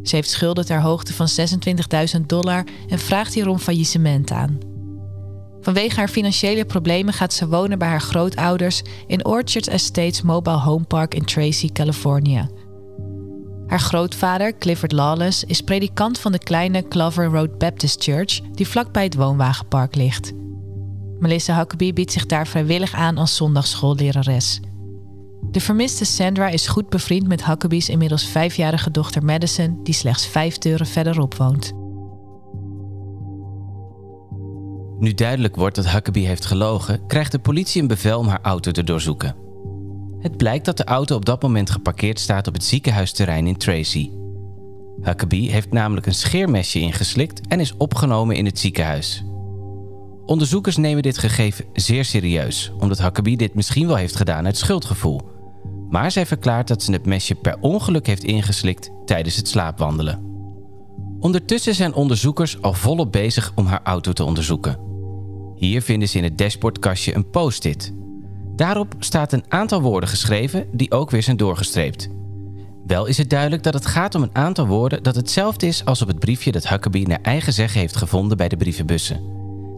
Ze 0.02 0.14
heeft 0.14 0.30
schulden 0.30 0.66
ter 0.66 0.80
hoogte 0.80 1.12
van 1.12 1.28
26.000 2.16 2.20
dollar 2.26 2.64
en 2.88 2.98
vraagt 2.98 3.34
hierom 3.34 3.58
faillissement 3.58 4.30
aan. 4.30 4.58
Vanwege 5.60 5.96
haar 5.96 6.08
financiële 6.08 6.64
problemen 6.64 7.14
gaat 7.14 7.32
ze 7.32 7.48
wonen 7.48 7.78
bij 7.78 7.88
haar 7.88 8.00
grootouders 8.00 8.82
in 9.06 9.24
Orchard 9.24 9.68
Estates 9.68 10.22
Mobile 10.22 10.58
Home 10.58 10.84
Park 10.84 11.14
in 11.14 11.24
Tracy, 11.24 11.72
Californië. 11.72 12.48
Haar 13.74 13.82
grootvader, 13.82 14.56
Clifford 14.58 14.92
Lawless, 14.92 15.44
is 15.44 15.60
predikant 15.60 16.18
van 16.18 16.32
de 16.32 16.38
kleine 16.38 16.88
Clover 16.88 17.24
Road 17.24 17.58
Baptist 17.58 18.02
Church 18.02 18.40
die 18.52 18.68
vlakbij 18.68 19.04
het 19.04 19.14
woonwagenpark 19.14 19.94
ligt. 19.94 20.32
Melissa 21.18 21.56
Huckabee 21.56 21.92
biedt 21.92 22.12
zich 22.12 22.26
daar 22.26 22.46
vrijwillig 22.46 22.94
aan 22.94 23.18
als 23.18 23.36
zondagsschoollerares. 23.36 24.60
De 25.50 25.60
vermiste 25.60 26.04
Sandra 26.04 26.48
is 26.48 26.66
goed 26.66 26.88
bevriend 26.88 27.28
met 27.28 27.44
Huckabee's 27.44 27.88
inmiddels 27.88 28.26
vijfjarige 28.26 28.90
dochter 28.90 29.24
Madison, 29.24 29.80
die 29.82 29.94
slechts 29.94 30.26
vijf 30.26 30.58
deuren 30.58 30.86
verderop 30.86 31.34
woont. 31.34 31.72
Nu 34.98 35.14
duidelijk 35.14 35.56
wordt 35.56 35.76
dat 35.76 35.88
Huckabee 35.90 36.26
heeft 36.26 36.46
gelogen, 36.46 37.06
krijgt 37.06 37.32
de 37.32 37.38
politie 37.38 37.82
een 37.82 37.88
bevel 37.88 38.18
om 38.18 38.26
haar 38.26 38.42
auto 38.42 38.70
te 38.70 38.84
doorzoeken. 38.84 39.43
Het 40.24 40.36
blijkt 40.36 40.64
dat 40.64 40.76
de 40.76 40.84
auto 40.84 41.16
op 41.16 41.24
dat 41.24 41.42
moment 41.42 41.70
geparkeerd 41.70 42.20
staat 42.20 42.46
op 42.46 42.54
het 42.54 42.64
ziekenhuisterrein 42.64 43.46
in 43.46 43.56
Tracy. 43.56 44.10
Huckabee 45.00 45.50
heeft 45.50 45.72
namelijk 45.72 46.06
een 46.06 46.14
scheermesje 46.14 46.80
ingeslikt 46.80 47.46
en 47.46 47.60
is 47.60 47.76
opgenomen 47.76 48.36
in 48.36 48.44
het 48.44 48.58
ziekenhuis. 48.58 49.24
Onderzoekers 50.26 50.76
nemen 50.76 51.02
dit 51.02 51.18
gegeven 51.18 51.64
zeer 51.72 52.04
serieus, 52.04 52.72
omdat 52.78 52.98
Huckabee 52.98 53.36
dit 53.36 53.54
misschien 53.54 53.86
wel 53.86 53.96
heeft 53.96 54.16
gedaan 54.16 54.44
uit 54.44 54.56
schuldgevoel. 54.56 55.20
Maar 55.90 56.10
zij 56.10 56.26
verklaart 56.26 56.68
dat 56.68 56.82
ze 56.82 56.92
het 56.92 57.06
mesje 57.06 57.34
per 57.34 57.56
ongeluk 57.60 58.06
heeft 58.06 58.24
ingeslikt 58.24 58.90
tijdens 59.04 59.36
het 59.36 59.48
slaapwandelen. 59.48 60.22
Ondertussen 61.20 61.74
zijn 61.74 61.94
onderzoekers 61.94 62.62
al 62.62 62.72
volop 62.72 63.12
bezig 63.12 63.52
om 63.54 63.66
haar 63.66 63.82
auto 63.82 64.12
te 64.12 64.24
onderzoeken. 64.24 64.78
Hier 65.54 65.82
vinden 65.82 66.08
ze 66.08 66.18
in 66.18 66.24
het 66.24 66.38
dashboardkastje 66.38 67.14
een 67.14 67.30
post-it. 67.30 67.92
Daarop 68.56 68.94
staat 68.98 69.32
een 69.32 69.44
aantal 69.48 69.80
woorden 69.80 70.08
geschreven 70.08 70.66
die 70.72 70.90
ook 70.90 71.10
weer 71.10 71.22
zijn 71.22 71.36
doorgestreept. 71.36 72.08
Wel 72.86 73.06
is 73.06 73.18
het 73.18 73.30
duidelijk 73.30 73.62
dat 73.62 73.74
het 73.74 73.86
gaat 73.86 74.14
om 74.14 74.22
een 74.22 74.34
aantal 74.34 74.66
woorden 74.66 75.02
dat 75.02 75.14
hetzelfde 75.14 75.66
is 75.66 75.84
als 75.84 76.02
op 76.02 76.08
het 76.08 76.18
briefje 76.18 76.52
dat 76.52 76.68
Huckabee 76.68 77.06
naar 77.06 77.18
eigen 77.22 77.52
zeggen 77.52 77.80
heeft 77.80 77.96
gevonden 77.96 78.36
bij 78.36 78.48
de 78.48 78.56
brievenbussen. 78.56 79.20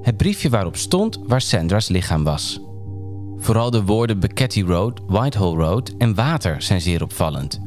Het 0.02 0.16
briefje 0.16 0.48
waarop 0.48 0.76
stond 0.76 1.18
waar 1.26 1.40
Sandra's 1.40 1.88
lichaam 1.88 2.24
was. 2.24 2.60
Vooral 3.36 3.70
de 3.70 3.84
woorden 3.84 4.20
Becketty 4.20 4.62
Road, 4.62 5.00
Whitehall 5.06 5.54
Road 5.54 5.94
en 5.98 6.14
water 6.14 6.62
zijn 6.62 6.80
zeer 6.80 7.02
opvallend. 7.02 7.60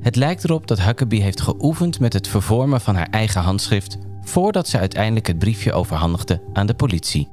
Het 0.00 0.16
lijkt 0.16 0.44
erop 0.44 0.66
dat 0.66 0.82
Huckabee 0.82 1.22
heeft 1.22 1.40
geoefend 1.40 2.00
met 2.00 2.12
het 2.12 2.28
vervormen 2.28 2.80
van 2.80 2.94
haar 2.94 3.08
eigen 3.10 3.40
handschrift 3.40 3.98
voordat 4.22 4.68
ze 4.68 4.78
uiteindelijk 4.78 5.26
het 5.26 5.38
briefje 5.38 5.72
overhandigde 5.72 6.40
aan 6.52 6.66
de 6.66 6.74
politie. 6.74 7.28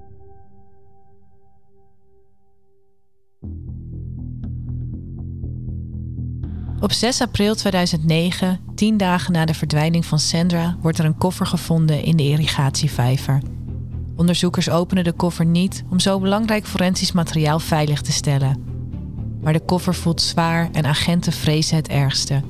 Op 6.80 6.92
6 6.92 7.22
april 7.22 7.56
2009, 7.56 8.60
tien 8.76 8.98
dagen 8.98 9.32
na 9.32 9.46
de 9.46 9.54
verdwijning 9.54 10.06
van 10.06 10.20
Sandra, 10.20 10.78
wordt 10.82 10.98
er 10.98 11.06
een 11.06 11.18
koffer 11.18 11.46
gevonden 11.46 12.04
in 12.04 12.18
de 12.18 12.24
irrigatievijver. 12.24 13.42
Onderzoekers 14.16 14.70
openen 14.70 15.04
de 15.04 15.12
koffer 15.12 15.46
niet 15.46 15.84
om 15.90 16.00
zo 16.00 16.20
belangrijk 16.20 16.66
forensisch 16.66 17.12
materiaal 17.12 17.60
veilig 17.60 18.02
te 18.02 18.12
stellen. 18.12 18.64
Maar 19.42 19.54
de 19.54 19.66
koffer 19.66 19.96
voelt 19.96 20.22
zwaar 20.22 20.70
en 20.72 20.86
agenten 20.86 21.34
vrezen 21.34 21.76
het 21.76 21.88
ergste. 21.88 22.42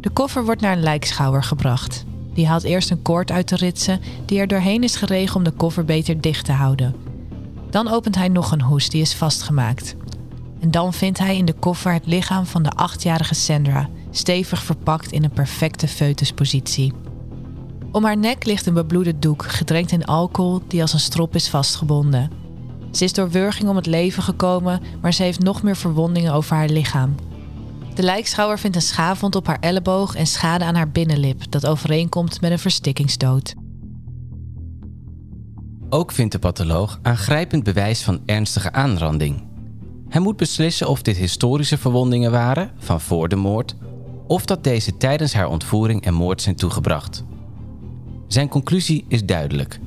De 0.00 0.10
koffer 0.10 0.44
wordt 0.44 0.60
naar 0.60 0.76
een 0.76 0.82
lijkschouwer 0.82 1.42
gebracht. 1.42 2.04
Die 2.32 2.46
haalt 2.46 2.64
eerst 2.64 2.90
een 2.90 3.02
koord 3.02 3.30
uit 3.30 3.48
de 3.48 3.56
ritsen 3.56 4.00
die 4.26 4.38
er 4.38 4.46
doorheen 4.46 4.82
is 4.82 4.96
geregen 4.96 5.36
om 5.36 5.44
de 5.44 5.50
koffer 5.50 5.84
beter 5.84 6.20
dicht 6.20 6.44
te 6.44 6.52
houden. 6.52 6.94
Dan 7.70 7.88
opent 7.88 8.14
hij 8.14 8.28
nog 8.28 8.52
een 8.52 8.62
hoes 8.62 8.88
die 8.88 9.00
is 9.00 9.14
vastgemaakt. 9.14 9.96
En 10.64 10.70
dan 10.70 10.92
vindt 10.92 11.18
hij 11.18 11.36
in 11.36 11.44
de 11.44 11.52
koffer 11.52 11.92
het 11.92 12.06
lichaam 12.06 12.46
van 12.46 12.62
de 12.62 12.70
achtjarige 12.70 13.34
Sandra, 13.34 13.88
stevig 14.10 14.62
verpakt 14.62 15.12
in 15.12 15.24
een 15.24 15.32
perfecte 15.32 15.88
foetuspositie. 15.88 16.92
Om 17.92 18.04
haar 18.04 18.16
nek 18.16 18.44
ligt 18.44 18.66
een 18.66 18.74
bebloede 18.74 19.18
doek, 19.18 19.44
gedrenkt 19.46 19.92
in 19.92 20.04
alcohol, 20.04 20.60
die 20.68 20.80
als 20.80 20.92
een 20.92 21.00
strop 21.00 21.34
is 21.34 21.48
vastgebonden. 21.48 22.30
Ze 22.92 23.04
is 23.04 23.12
door 23.12 23.30
wurging 23.30 23.68
om 23.68 23.76
het 23.76 23.86
leven 23.86 24.22
gekomen, 24.22 24.80
maar 25.00 25.12
ze 25.12 25.22
heeft 25.22 25.40
nog 25.40 25.62
meer 25.62 25.76
verwondingen 25.76 26.32
over 26.32 26.56
haar 26.56 26.68
lichaam. 26.68 27.14
De 27.94 28.02
lijkschouwer 28.02 28.58
vindt 28.58 28.76
een 28.76 28.82
schaafwond 28.82 29.36
op 29.36 29.46
haar 29.46 29.60
elleboog 29.60 30.14
en 30.14 30.26
schade 30.26 30.64
aan 30.64 30.74
haar 30.74 30.90
binnenlip, 30.90 31.50
dat 31.50 31.66
overeenkomt 31.66 32.40
met 32.40 32.50
een 32.50 32.58
verstikkingsdood. 32.58 33.54
Ook 35.88 36.12
vindt 36.12 36.32
de 36.32 36.38
patholoog 36.38 36.98
aangrijpend 37.02 37.64
bewijs 37.64 38.02
van 38.02 38.20
ernstige 38.26 38.72
aanranding. 38.72 39.52
Hij 40.14 40.22
moet 40.22 40.36
beslissen 40.36 40.88
of 40.88 41.02
dit 41.02 41.16
historische 41.16 41.78
verwondingen 41.78 42.30
waren 42.30 42.70
van 42.78 43.00
voor 43.00 43.28
de 43.28 43.36
moord, 43.36 43.74
of 44.26 44.44
dat 44.44 44.64
deze 44.64 44.96
tijdens 44.96 45.32
haar 45.32 45.48
ontvoering 45.48 46.04
en 46.04 46.14
moord 46.14 46.42
zijn 46.42 46.54
toegebracht. 46.54 47.24
Zijn 48.28 48.48
conclusie 48.48 49.04
is 49.08 49.24
duidelijk. 49.24 49.78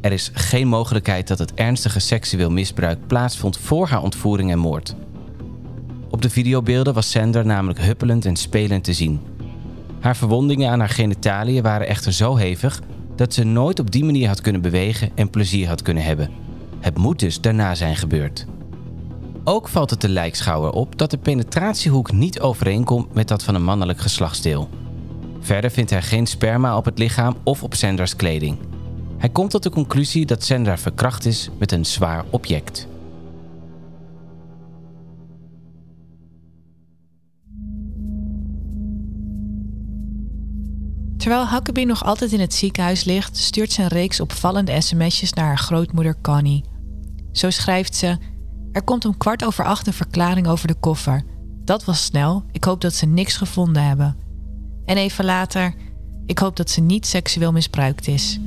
Er 0.00 0.12
is 0.12 0.30
geen 0.32 0.68
mogelijkheid 0.68 1.28
dat 1.28 1.38
het 1.38 1.54
ernstige 1.54 1.98
seksueel 1.98 2.50
misbruik 2.50 3.06
plaatsvond 3.06 3.56
voor 3.58 3.86
haar 3.86 4.02
ontvoering 4.02 4.50
en 4.50 4.58
moord. 4.58 4.94
Op 6.10 6.22
de 6.22 6.30
videobeelden 6.30 6.94
was 6.94 7.10
Sander 7.10 7.46
namelijk 7.46 7.80
huppelend 7.80 8.24
en 8.24 8.36
spelend 8.36 8.84
te 8.84 8.92
zien. 8.92 9.20
Haar 10.00 10.16
verwondingen 10.16 10.70
aan 10.70 10.80
haar 10.80 10.88
genitaliën 10.88 11.62
waren 11.62 11.88
echter 11.88 12.12
zo 12.12 12.36
hevig 12.36 12.82
dat 13.16 13.34
ze 13.34 13.44
nooit 13.44 13.78
op 13.78 13.90
die 13.90 14.04
manier 14.04 14.28
had 14.28 14.40
kunnen 14.40 14.62
bewegen 14.62 15.10
en 15.14 15.30
plezier 15.30 15.68
had 15.68 15.82
kunnen 15.82 16.04
hebben. 16.04 16.30
Het 16.80 16.98
moet 16.98 17.18
dus 17.18 17.40
daarna 17.40 17.74
zijn 17.74 17.96
gebeurd. 17.96 18.46
Ook 19.44 19.68
valt 19.68 19.90
het 19.90 20.00
de 20.00 20.08
lijkschouwer 20.08 20.70
op 20.70 20.98
dat 20.98 21.10
de 21.10 21.18
penetratiehoek 21.18 22.12
niet 22.12 22.40
overeenkomt 22.40 23.14
met 23.14 23.28
dat 23.28 23.42
van 23.42 23.54
een 23.54 23.64
mannelijk 23.64 23.98
geslachtsdeel. 24.00 24.68
Verder 25.40 25.70
vindt 25.70 25.90
hij 25.90 26.02
geen 26.02 26.26
sperma 26.26 26.76
op 26.76 26.84
het 26.84 26.98
lichaam 26.98 27.36
of 27.42 27.62
op 27.62 27.74
Sandra's 27.74 28.16
kleding. 28.16 28.58
Hij 29.18 29.28
komt 29.28 29.50
tot 29.50 29.62
de 29.62 29.70
conclusie 29.70 30.26
dat 30.26 30.44
Sandra 30.44 30.78
verkracht 30.78 31.24
is 31.24 31.48
met 31.58 31.72
een 31.72 31.84
zwaar 31.84 32.24
object. 32.30 32.86
Terwijl 41.16 41.48
Huckabee 41.48 41.86
nog 41.86 42.04
altijd 42.04 42.32
in 42.32 42.40
het 42.40 42.54
ziekenhuis 42.54 43.04
ligt, 43.04 43.36
stuurt 43.36 43.72
ze 43.72 43.82
een 43.82 43.88
reeks 43.88 44.20
opvallende 44.20 44.80
sms'jes 44.80 45.32
naar 45.32 45.46
haar 45.46 45.58
grootmoeder 45.58 46.16
Connie. 46.20 46.64
Zo 47.32 47.50
schrijft 47.50 47.94
ze: 47.94 48.16
Er 48.72 48.82
komt 48.82 49.04
om 49.04 49.16
kwart 49.16 49.44
over 49.44 49.64
acht 49.64 49.86
een 49.86 49.92
verklaring 49.92 50.46
over 50.46 50.68
de 50.68 50.74
koffer. 50.80 51.24
Dat 51.64 51.84
was 51.84 52.04
snel. 52.04 52.44
Ik 52.52 52.64
hoop 52.64 52.80
dat 52.80 52.94
ze 52.94 53.06
niks 53.06 53.36
gevonden 53.36 53.84
hebben. 53.84 54.16
En 54.84 54.96
even 54.96 55.24
later: 55.24 55.74
Ik 56.26 56.38
hoop 56.38 56.56
dat 56.56 56.70
ze 56.70 56.80
niet 56.80 57.06
seksueel 57.06 57.52
misbruikt 57.52 58.08
is. 58.08 58.38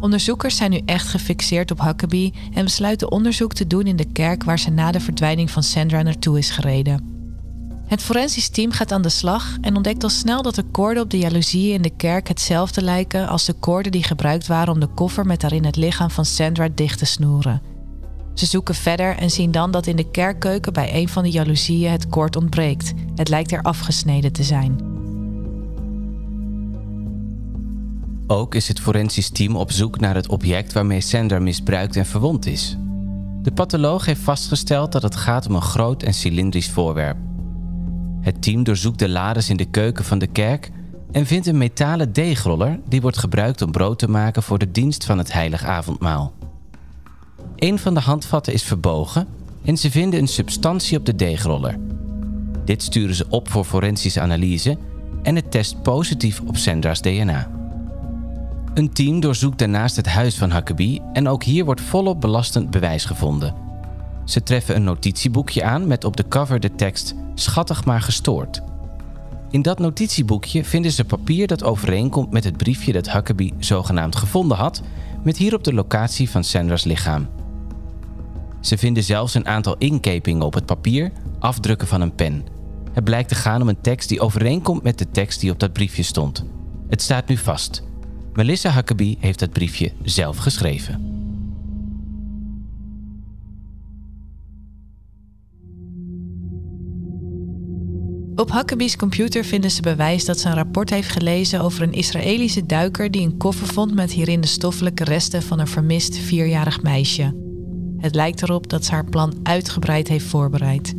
Onderzoekers 0.00 0.56
zijn 0.56 0.70
nu 0.70 0.80
echt 0.84 1.08
gefixeerd 1.08 1.70
op 1.70 1.80
Huckabee 1.80 2.32
en 2.52 2.64
besluiten 2.64 3.10
onderzoek 3.12 3.52
te 3.52 3.66
doen 3.66 3.86
in 3.86 3.96
de 3.96 4.12
kerk 4.12 4.44
waar 4.44 4.58
ze 4.58 4.70
na 4.70 4.90
de 4.90 5.00
verdwijning 5.00 5.50
van 5.50 5.62
Sandra 5.62 6.02
naartoe 6.02 6.38
is 6.38 6.50
gereden. 6.50 7.12
Het 7.86 8.02
forensisch 8.02 8.48
team 8.48 8.70
gaat 8.70 8.92
aan 8.92 9.02
de 9.02 9.08
slag 9.08 9.56
en 9.60 9.74
ontdekt 9.74 10.02
al 10.02 10.10
snel 10.10 10.42
dat 10.42 10.54
de 10.54 10.62
koorden 10.62 11.02
op 11.02 11.10
de 11.10 11.18
jaloezieën 11.18 11.74
in 11.74 11.82
de 11.82 11.96
kerk 11.96 12.28
hetzelfde 12.28 12.82
lijken 12.82 13.28
als 13.28 13.44
de 13.44 13.52
koorden 13.52 13.92
die 13.92 14.02
gebruikt 14.02 14.46
waren 14.46 14.72
om 14.72 14.80
de 14.80 14.86
koffer 14.86 15.26
met 15.26 15.40
daarin 15.40 15.64
het 15.64 15.76
lichaam 15.76 16.10
van 16.10 16.24
Sandra 16.24 16.68
dicht 16.74 16.98
te 16.98 17.04
snoeren. 17.04 17.73
Ze 18.34 18.46
zoeken 18.46 18.74
verder 18.74 19.16
en 19.16 19.30
zien 19.30 19.50
dan 19.50 19.70
dat 19.70 19.86
in 19.86 19.96
de 19.96 20.10
kerkkeuken 20.10 20.72
bij 20.72 20.94
een 20.94 21.08
van 21.08 21.22
de 21.22 21.30
jaloezieën 21.30 21.90
het 21.90 22.08
koord 22.08 22.36
ontbreekt. 22.36 22.92
Het 23.14 23.28
lijkt 23.28 23.52
er 23.52 23.62
afgesneden 23.62 24.32
te 24.32 24.42
zijn. 24.42 24.92
Ook 28.26 28.54
is 28.54 28.68
het 28.68 28.80
forensisch 28.80 29.30
team 29.30 29.56
op 29.56 29.72
zoek 29.72 30.00
naar 30.00 30.14
het 30.14 30.28
object 30.28 30.72
waarmee 30.72 31.00
Sandra 31.00 31.38
misbruikt 31.38 31.96
en 31.96 32.06
verwond 32.06 32.46
is. 32.46 32.76
De 33.42 33.52
patholoog 33.52 34.04
heeft 34.04 34.20
vastgesteld 34.20 34.92
dat 34.92 35.02
het 35.02 35.16
gaat 35.16 35.46
om 35.48 35.54
een 35.54 35.62
groot 35.62 36.02
en 36.02 36.14
cilindrisch 36.14 36.70
voorwerp. 36.70 37.16
Het 38.20 38.42
team 38.42 38.62
doorzoekt 38.62 38.98
de 38.98 39.08
lades 39.08 39.50
in 39.50 39.56
de 39.56 39.64
keuken 39.64 40.04
van 40.04 40.18
de 40.18 40.26
kerk 40.26 40.70
en 41.12 41.26
vindt 41.26 41.46
een 41.46 41.58
metalen 41.58 42.12
deegroller 42.12 42.80
die 42.88 43.00
wordt 43.00 43.18
gebruikt 43.18 43.62
om 43.62 43.70
brood 43.70 43.98
te 43.98 44.08
maken 44.08 44.42
voor 44.42 44.58
de 44.58 44.70
dienst 44.70 45.04
van 45.04 45.18
het 45.18 45.32
heilig 45.32 45.64
avondmaal. 45.64 46.32
Een 47.56 47.78
van 47.78 47.94
de 47.94 48.00
handvatten 48.00 48.52
is 48.52 48.62
verbogen 48.62 49.26
en 49.64 49.76
ze 49.76 49.90
vinden 49.90 50.20
een 50.20 50.28
substantie 50.28 50.98
op 50.98 51.06
de 51.06 51.14
deegroller. 51.14 51.76
Dit 52.64 52.82
sturen 52.82 53.14
ze 53.14 53.26
op 53.28 53.50
voor 53.50 53.64
forensische 53.64 54.20
analyse 54.20 54.78
en 55.22 55.36
het 55.36 55.50
test 55.50 55.82
positief 55.82 56.40
op 56.46 56.56
Sandra's 56.56 57.00
DNA. 57.00 57.50
Een 58.74 58.92
team 58.92 59.20
doorzoekt 59.20 59.58
daarnaast 59.58 59.96
het 59.96 60.06
huis 60.06 60.34
van 60.34 60.52
Huckabee 60.52 61.02
en 61.12 61.28
ook 61.28 61.42
hier 61.42 61.64
wordt 61.64 61.80
volop 61.80 62.20
belastend 62.20 62.70
bewijs 62.70 63.04
gevonden. 63.04 63.54
Ze 64.24 64.42
treffen 64.42 64.76
een 64.76 64.84
notitieboekje 64.84 65.64
aan 65.64 65.86
met 65.86 66.04
op 66.04 66.16
de 66.16 66.28
cover 66.28 66.60
de 66.60 66.74
tekst 66.74 67.14
Schattig 67.34 67.84
maar 67.84 68.00
gestoord. 68.00 68.62
In 69.50 69.62
dat 69.62 69.78
notitieboekje 69.78 70.64
vinden 70.64 70.90
ze 70.90 71.04
papier 71.04 71.46
dat 71.46 71.64
overeenkomt 71.64 72.30
met 72.30 72.44
het 72.44 72.56
briefje 72.56 72.92
dat 72.92 73.10
Huckabee 73.10 73.52
zogenaamd 73.58 74.16
gevonden 74.16 74.56
had, 74.56 74.82
met 75.22 75.36
hierop 75.36 75.64
de 75.64 75.74
locatie 75.74 76.30
van 76.30 76.44
Sandra's 76.44 76.84
lichaam. 76.84 77.28
Ze 78.64 78.78
vinden 78.78 79.02
zelfs 79.02 79.34
een 79.34 79.46
aantal 79.46 79.76
inkepingen 79.78 80.46
op 80.46 80.54
het 80.54 80.66
papier, 80.66 81.12
afdrukken 81.38 81.88
van 81.88 82.00
een 82.00 82.14
pen. 82.14 82.44
Het 82.92 83.04
blijkt 83.04 83.28
te 83.28 83.34
gaan 83.34 83.62
om 83.62 83.68
een 83.68 83.80
tekst 83.80 84.08
die 84.08 84.20
overeenkomt 84.20 84.82
met 84.82 84.98
de 84.98 85.10
tekst 85.10 85.40
die 85.40 85.50
op 85.50 85.60
dat 85.60 85.72
briefje 85.72 86.02
stond. 86.02 86.44
Het 86.88 87.02
staat 87.02 87.28
nu 87.28 87.36
vast. 87.36 87.82
Melissa 88.32 88.72
Huckabee 88.72 89.16
heeft 89.20 89.40
het 89.40 89.52
briefje 89.52 89.92
zelf 90.02 90.36
geschreven. 90.36 91.12
Op 98.32 98.40
Op 98.40 98.52
Huckabee's 98.52 98.96
computer 98.96 99.44
vinden 99.44 99.70
ze 99.70 99.82
bewijs 99.82 100.24
dat 100.24 100.40
ze 100.40 100.48
een 100.48 100.54
rapport 100.54 100.90
heeft 100.90 101.08
gelezen 101.08 101.60
over 101.60 101.82
een 101.82 101.92
Israëlische 101.92 102.66
duiker 102.66 103.10
die 103.10 103.26
een 103.26 103.36
koffer 103.36 103.66
vond 103.66 103.94
met 103.94 104.12
hierin 104.12 104.40
de 104.40 104.46
stoffelijke 104.46 105.04
resten 105.04 105.42
van 105.42 105.58
een 105.58 105.68
vermist 105.68 106.16
vierjarig 106.16 106.82
meisje. 106.82 107.43
Het 108.04 108.14
lijkt 108.14 108.42
erop 108.42 108.68
dat 108.68 108.84
ze 108.84 108.92
haar 108.92 109.04
plan 109.04 109.34
uitgebreid 109.42 110.08
heeft 110.08 110.26
voorbereid. 110.26 110.94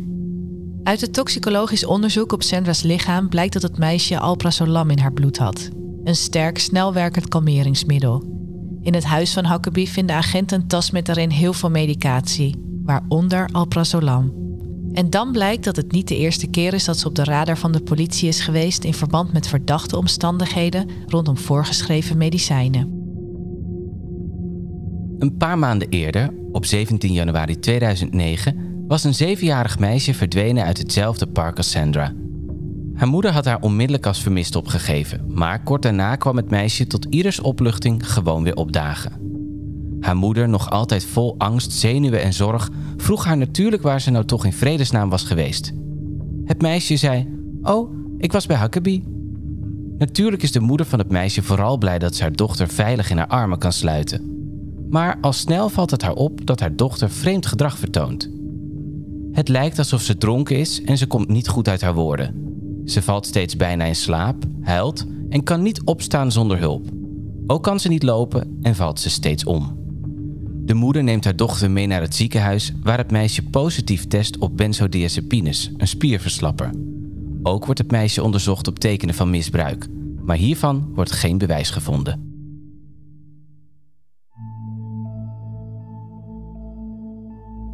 Uit 0.82 1.00
het 1.00 1.12
toxicologisch 1.12 1.84
onderzoek 1.84 2.32
op 2.32 2.42
Sandra's 2.42 2.82
lichaam 2.82 3.28
blijkt 3.28 3.52
dat 3.52 3.62
het 3.62 3.78
meisje 3.78 4.18
alprazolam 4.18 4.90
in 4.90 4.98
haar 4.98 5.12
bloed 5.12 5.38
had. 5.38 5.68
Een 6.04 6.16
sterk, 6.16 6.58
snelwerkend 6.58 7.28
kalmeringsmiddel. 7.28 8.22
In 8.82 8.94
het 8.94 9.04
huis 9.04 9.32
van 9.32 9.46
Huckabee 9.46 9.88
vinden 9.88 10.16
agenten 10.16 10.60
een 10.60 10.66
tas 10.66 10.90
met 10.90 11.06
daarin 11.06 11.30
heel 11.30 11.52
veel 11.52 11.70
medicatie, 11.70 12.80
waaronder 12.84 13.48
alprazolam. 13.52 14.32
En 14.92 15.10
dan 15.10 15.32
blijkt 15.32 15.64
dat 15.64 15.76
het 15.76 15.92
niet 15.92 16.08
de 16.08 16.16
eerste 16.16 16.46
keer 16.46 16.74
is 16.74 16.84
dat 16.84 16.98
ze 16.98 17.08
op 17.08 17.14
de 17.14 17.24
radar 17.24 17.58
van 17.58 17.72
de 17.72 17.80
politie 17.80 18.28
is 18.28 18.40
geweest 18.40 18.84
in 18.84 18.94
verband 18.94 19.32
met 19.32 19.48
verdachte 19.48 19.96
omstandigheden 19.96 20.88
rondom 21.06 21.38
voorgeschreven 21.38 22.16
medicijnen. 22.16 22.96
Een 25.18 25.36
paar 25.36 25.58
maanden 25.58 25.88
eerder, 25.88 26.30
op 26.56 26.64
17 26.64 27.12
januari 27.12 27.58
2009, 27.58 28.84
was 28.88 29.04
een 29.04 29.14
zevenjarig 29.14 29.78
meisje 29.78 30.14
verdwenen 30.14 30.64
uit 30.64 30.78
hetzelfde 30.78 31.26
park 31.26 31.56
als 31.56 31.70
Sandra. 31.70 32.12
Haar 32.94 33.08
moeder 33.08 33.30
had 33.30 33.44
haar 33.44 33.60
onmiddellijk 33.60 34.06
als 34.06 34.22
vermist 34.22 34.56
opgegeven, 34.56 35.24
maar 35.28 35.62
kort 35.62 35.82
daarna 35.82 36.16
kwam 36.16 36.36
het 36.36 36.50
meisje 36.50 36.86
tot 36.86 37.06
ieders 37.10 37.40
opluchting 37.40 38.12
gewoon 38.12 38.42
weer 38.42 38.54
opdagen. 38.54 39.12
Haar 40.00 40.16
moeder, 40.16 40.48
nog 40.48 40.70
altijd 40.70 41.04
vol 41.04 41.34
angst, 41.38 41.72
zenuwen 41.72 42.22
en 42.22 42.32
zorg, 42.32 42.70
vroeg 42.96 43.24
haar 43.24 43.36
natuurlijk 43.36 43.82
waar 43.82 44.00
ze 44.00 44.10
nou 44.10 44.24
toch 44.24 44.44
in 44.44 44.52
vredesnaam 44.52 45.10
was 45.10 45.22
geweest. 45.22 45.72
Het 46.44 46.62
meisje 46.62 46.96
zei: 46.96 47.28
Oh, 47.62 47.94
ik 48.18 48.32
was 48.32 48.46
bij 48.46 48.56
Huckabee. 48.56 49.04
Natuurlijk 49.98 50.42
is 50.42 50.52
de 50.52 50.60
moeder 50.60 50.86
van 50.86 50.98
het 50.98 51.10
meisje 51.10 51.42
vooral 51.42 51.78
blij 51.78 51.98
dat 51.98 52.14
ze 52.14 52.22
haar 52.22 52.32
dochter 52.32 52.68
veilig 52.68 53.10
in 53.10 53.16
haar 53.16 53.26
armen 53.26 53.58
kan 53.58 53.72
sluiten. 53.72 54.35
Maar 54.88 55.18
al 55.20 55.32
snel 55.32 55.68
valt 55.68 55.90
het 55.90 56.02
haar 56.02 56.14
op 56.14 56.46
dat 56.46 56.60
haar 56.60 56.76
dochter 56.76 57.10
vreemd 57.10 57.46
gedrag 57.46 57.78
vertoont. 57.78 58.30
Het 59.32 59.48
lijkt 59.48 59.78
alsof 59.78 60.02
ze 60.02 60.16
dronken 60.16 60.56
is 60.56 60.82
en 60.82 60.98
ze 60.98 61.06
komt 61.06 61.28
niet 61.28 61.48
goed 61.48 61.68
uit 61.68 61.80
haar 61.80 61.94
woorden. 61.94 62.34
Ze 62.84 63.02
valt 63.02 63.26
steeds 63.26 63.56
bijna 63.56 63.84
in 63.84 63.96
slaap, 63.96 64.44
huilt 64.60 65.06
en 65.28 65.42
kan 65.42 65.62
niet 65.62 65.82
opstaan 65.84 66.32
zonder 66.32 66.58
hulp. 66.58 66.88
Ook 67.46 67.62
kan 67.62 67.80
ze 67.80 67.88
niet 67.88 68.02
lopen 68.02 68.58
en 68.62 68.74
valt 68.74 69.00
ze 69.00 69.10
steeds 69.10 69.44
om. 69.44 69.84
De 70.64 70.74
moeder 70.74 71.02
neemt 71.02 71.24
haar 71.24 71.36
dochter 71.36 71.70
mee 71.70 71.86
naar 71.86 72.00
het 72.00 72.14
ziekenhuis 72.14 72.72
waar 72.82 72.98
het 72.98 73.10
meisje 73.10 73.42
positief 73.42 74.06
test 74.06 74.38
op 74.38 74.56
benzodiazepines, 74.56 75.70
een 75.76 75.88
spierverslapper. 75.88 76.70
Ook 77.42 77.64
wordt 77.64 77.80
het 77.80 77.90
meisje 77.90 78.22
onderzocht 78.22 78.68
op 78.68 78.78
tekenen 78.78 79.14
van 79.14 79.30
misbruik, 79.30 79.86
maar 80.22 80.36
hiervan 80.36 80.90
wordt 80.94 81.12
geen 81.12 81.38
bewijs 81.38 81.70
gevonden. 81.70 82.25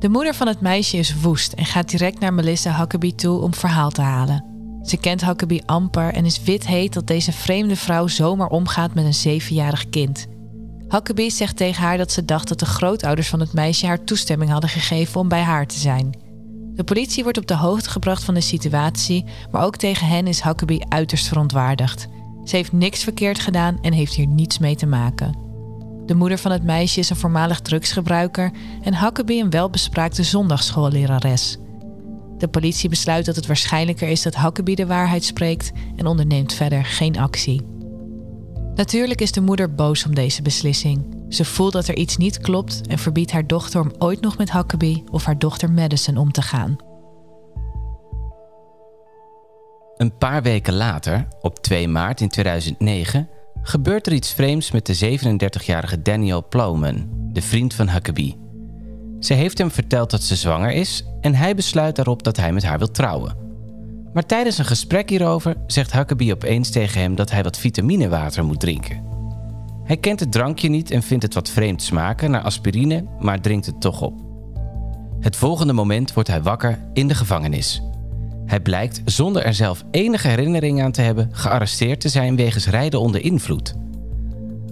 De 0.02 0.08
moeder 0.08 0.34
van 0.34 0.46
het 0.46 0.60
meisje 0.60 0.96
is 0.96 1.20
woest 1.20 1.52
en 1.52 1.64
gaat 1.64 1.90
direct 1.90 2.20
naar 2.20 2.34
Melissa 2.34 2.78
Huckabee 2.78 3.14
toe 3.14 3.40
om 3.40 3.54
verhaal 3.54 3.90
te 3.90 4.00
halen. 4.00 4.44
Ze 4.82 4.96
kent 4.96 5.24
Huckabee 5.24 5.62
amper 5.66 6.12
en 6.12 6.24
is 6.24 6.42
wit 6.42 6.66
heet 6.66 6.92
dat 6.92 7.06
deze 7.06 7.32
vreemde 7.32 7.76
vrouw 7.76 8.06
zomaar 8.06 8.48
omgaat 8.48 8.94
met 8.94 9.04
een 9.04 9.14
zevenjarig 9.14 9.88
kind. 9.88 10.26
Huckabee 10.88 11.30
zegt 11.30 11.56
tegen 11.56 11.82
haar 11.82 11.96
dat 11.96 12.12
ze 12.12 12.24
dacht 12.24 12.48
dat 12.48 12.58
de 12.58 12.66
grootouders 12.66 13.28
van 13.28 13.40
het 13.40 13.52
meisje 13.52 13.86
haar 13.86 14.04
toestemming 14.04 14.50
hadden 14.50 14.70
gegeven 14.70 15.20
om 15.20 15.28
bij 15.28 15.42
haar 15.42 15.66
te 15.66 15.78
zijn. 15.78 16.18
De 16.74 16.84
politie 16.84 17.22
wordt 17.22 17.38
op 17.38 17.46
de 17.46 17.56
hoogte 17.56 17.90
gebracht 17.90 18.24
van 18.24 18.34
de 18.34 18.40
situatie, 18.40 19.24
maar 19.50 19.64
ook 19.64 19.76
tegen 19.76 20.06
hen 20.06 20.26
is 20.26 20.42
Huckabee 20.42 20.84
uiterst 20.88 21.28
verontwaardigd. 21.28 22.08
Ze 22.44 22.56
heeft 22.56 22.72
niks 22.72 23.02
verkeerd 23.02 23.38
gedaan 23.38 23.78
en 23.82 23.92
heeft 23.92 24.14
hier 24.14 24.26
niets 24.26 24.58
mee 24.58 24.76
te 24.76 24.86
maken. 24.86 25.51
De 26.06 26.14
moeder 26.14 26.38
van 26.38 26.50
het 26.50 26.62
meisje 26.62 26.98
is 26.98 27.10
een 27.10 27.16
voormalig 27.16 27.60
drugsgebruiker 27.60 28.50
en 28.82 28.98
Huckabee 28.98 29.42
een 29.42 29.50
welbespraakte 29.50 30.22
zondagsschoollerares. 30.22 31.58
De 32.38 32.48
politie 32.48 32.88
besluit 32.88 33.24
dat 33.24 33.36
het 33.36 33.46
waarschijnlijker 33.46 34.08
is 34.08 34.22
dat 34.22 34.36
Huckabee 34.36 34.76
de 34.76 34.86
waarheid 34.86 35.24
spreekt 35.24 35.72
en 35.96 36.06
onderneemt 36.06 36.52
verder 36.52 36.84
geen 36.84 37.18
actie. 37.18 37.66
Natuurlijk 38.74 39.20
is 39.20 39.32
de 39.32 39.40
moeder 39.40 39.74
boos 39.74 40.06
om 40.06 40.14
deze 40.14 40.42
beslissing. 40.42 41.16
Ze 41.28 41.44
voelt 41.44 41.72
dat 41.72 41.88
er 41.88 41.96
iets 41.96 42.16
niet 42.16 42.38
klopt 42.38 42.86
en 42.86 42.98
verbiedt 42.98 43.32
haar 43.32 43.46
dochter 43.46 43.80
om 43.80 43.92
ooit 43.98 44.20
nog 44.20 44.38
met 44.38 44.52
Huckabee 44.52 45.04
of 45.10 45.24
haar 45.24 45.38
dochter 45.38 45.72
Madison 45.72 46.16
om 46.16 46.32
te 46.32 46.42
gaan. 46.42 46.76
Een 49.96 50.16
paar 50.16 50.42
weken 50.42 50.74
later, 50.74 51.28
op 51.40 51.58
2 51.58 51.88
maart 51.88 52.20
in 52.20 52.28
2009, 52.28 53.28
gebeurt 53.62 54.06
er 54.06 54.12
iets 54.12 54.32
vreemds 54.32 54.70
met 54.70 54.86
de 54.86 55.18
37-jarige 55.18 56.02
Daniel 56.02 56.48
Plowman, 56.48 57.08
de 57.32 57.42
vriend 57.42 57.74
van 57.74 57.88
Huckabee. 57.88 58.36
Ze 59.20 59.34
heeft 59.34 59.58
hem 59.58 59.70
verteld 59.70 60.10
dat 60.10 60.22
ze 60.22 60.36
zwanger 60.36 60.70
is 60.70 61.04
en 61.20 61.34
hij 61.34 61.54
besluit 61.54 61.96
daarop 61.96 62.22
dat 62.22 62.36
hij 62.36 62.52
met 62.52 62.62
haar 62.62 62.78
wil 62.78 62.90
trouwen. 62.90 63.36
Maar 64.12 64.26
tijdens 64.26 64.58
een 64.58 64.64
gesprek 64.64 65.08
hierover 65.08 65.56
zegt 65.66 65.92
Huckabee 65.92 66.32
opeens 66.32 66.70
tegen 66.70 67.00
hem 67.00 67.14
dat 67.14 67.30
hij 67.30 67.42
wat 67.42 67.58
vitaminewater 67.58 68.44
moet 68.44 68.60
drinken. 68.60 69.10
Hij 69.84 69.96
kent 69.96 70.20
het 70.20 70.32
drankje 70.32 70.68
niet 70.68 70.90
en 70.90 71.02
vindt 71.02 71.22
het 71.22 71.34
wat 71.34 71.50
vreemd 71.50 71.82
smaken 71.82 72.30
naar 72.30 72.42
aspirine, 72.42 73.04
maar 73.18 73.40
drinkt 73.40 73.66
het 73.66 73.80
toch 73.80 74.00
op. 74.00 74.14
Het 75.20 75.36
volgende 75.36 75.72
moment 75.72 76.12
wordt 76.12 76.28
hij 76.28 76.42
wakker 76.42 76.78
in 76.92 77.08
de 77.08 77.14
gevangenis. 77.14 77.82
Hij 78.52 78.60
blijkt, 78.60 79.02
zonder 79.04 79.44
er 79.44 79.54
zelf 79.54 79.84
enige 79.90 80.28
herinnering 80.28 80.82
aan 80.82 80.92
te 80.92 81.00
hebben, 81.00 81.28
gearresteerd 81.32 82.00
te 82.00 82.08
zijn 82.08 82.36
wegens 82.36 82.66
rijden 82.66 83.00
onder 83.00 83.24
invloed. 83.24 83.74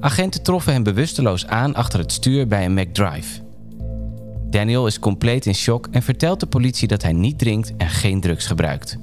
Agenten 0.00 0.42
troffen 0.42 0.72
hem 0.72 0.82
bewusteloos 0.82 1.46
aan 1.46 1.74
achter 1.74 1.98
het 1.98 2.12
stuur 2.12 2.46
bij 2.46 2.64
een 2.64 2.74
McDrive. 2.74 3.40
Daniel 4.50 4.86
is 4.86 4.98
compleet 4.98 5.46
in 5.46 5.54
shock 5.54 5.88
en 5.90 6.02
vertelt 6.02 6.40
de 6.40 6.46
politie 6.46 6.88
dat 6.88 7.02
hij 7.02 7.12
niet 7.12 7.38
drinkt 7.38 7.76
en 7.76 7.88
geen 7.88 8.20
drugs 8.20 8.46
gebruikt. 8.46 8.98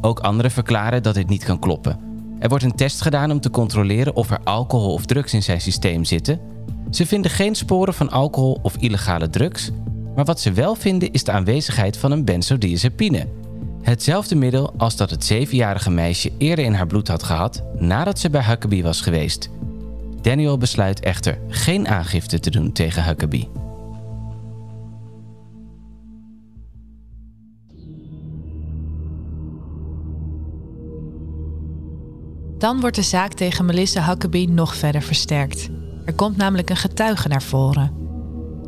Ook 0.00 0.20
anderen 0.20 0.50
verklaren 0.50 1.02
dat 1.02 1.14
dit 1.14 1.28
niet 1.28 1.44
kan 1.44 1.58
kloppen. 1.58 1.98
Er 2.38 2.48
wordt 2.48 2.64
een 2.64 2.76
test 2.76 3.00
gedaan 3.00 3.30
om 3.30 3.40
te 3.40 3.50
controleren 3.50 4.16
of 4.16 4.30
er 4.30 4.40
alcohol 4.44 4.92
of 4.92 5.06
drugs 5.06 5.34
in 5.34 5.42
zijn 5.42 5.60
systeem 5.60 6.04
zitten. 6.04 6.40
Ze 6.90 7.06
vinden 7.06 7.30
geen 7.30 7.54
sporen 7.54 7.94
van 7.94 8.10
alcohol 8.10 8.58
of 8.62 8.76
illegale 8.76 9.30
drugs, 9.30 9.70
maar 10.14 10.24
wat 10.24 10.40
ze 10.40 10.52
wel 10.52 10.74
vinden 10.74 11.12
is 11.12 11.24
de 11.24 11.32
aanwezigheid 11.32 11.96
van 11.96 12.12
een 12.12 12.24
benzodiazepine. 12.24 13.44
Hetzelfde 13.86 14.34
middel 14.34 14.74
als 14.76 14.96
dat 14.96 15.10
het 15.10 15.24
zevenjarige 15.24 15.90
meisje 15.90 16.32
eerder 16.38 16.64
in 16.64 16.74
haar 16.74 16.86
bloed 16.86 17.08
had 17.08 17.22
gehad 17.22 17.62
nadat 17.78 18.18
ze 18.18 18.30
bij 18.30 18.44
Huckabee 18.44 18.82
was 18.82 19.00
geweest. 19.00 19.50
Daniel 20.20 20.58
besluit 20.58 21.00
echter 21.00 21.38
geen 21.48 21.88
aangifte 21.88 22.40
te 22.40 22.50
doen 22.50 22.72
tegen 22.72 23.04
Huckabee. 23.04 23.48
Dan 32.58 32.80
wordt 32.80 32.96
de 32.96 33.02
zaak 33.02 33.32
tegen 33.32 33.64
Melissa 33.64 34.08
Huckabee 34.08 34.48
nog 34.48 34.76
verder 34.76 35.02
versterkt. 35.02 35.68
Er 36.04 36.14
komt 36.14 36.36
namelijk 36.36 36.70
een 36.70 36.76
getuige 36.76 37.28
naar 37.28 37.42
voren. 37.42 37.92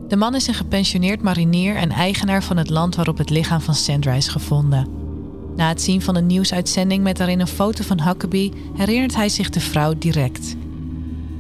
De 0.09 0.17
man 0.17 0.35
is 0.35 0.47
een 0.47 0.55
gepensioneerd 0.55 1.23
marinier 1.23 1.77
en 1.77 1.91
eigenaar 1.91 2.43
van 2.43 2.57
het 2.57 2.71
land 2.71 2.95
waarop 2.95 3.19
het 3.19 3.31
lichaam 3.31 3.61
van 3.61 3.75
Sandra 3.75 4.13
is 4.13 4.29
gevonden. 4.29 5.07
Na 5.59 5.69
het 5.69 5.83
zien 5.83 6.03
van 6.03 6.17
een 6.17 6.27
nieuwsuitzending 6.27 7.03
met 7.03 7.17
daarin 7.17 7.41
een 7.41 7.47
foto 7.47 7.85
van 7.85 8.03
Huckabee 8.03 8.53
herinnert 8.77 9.15
hij 9.15 9.29
zich 9.29 9.51
de 9.51 9.61
vrouw 9.61 9.95
direct. 9.99 10.57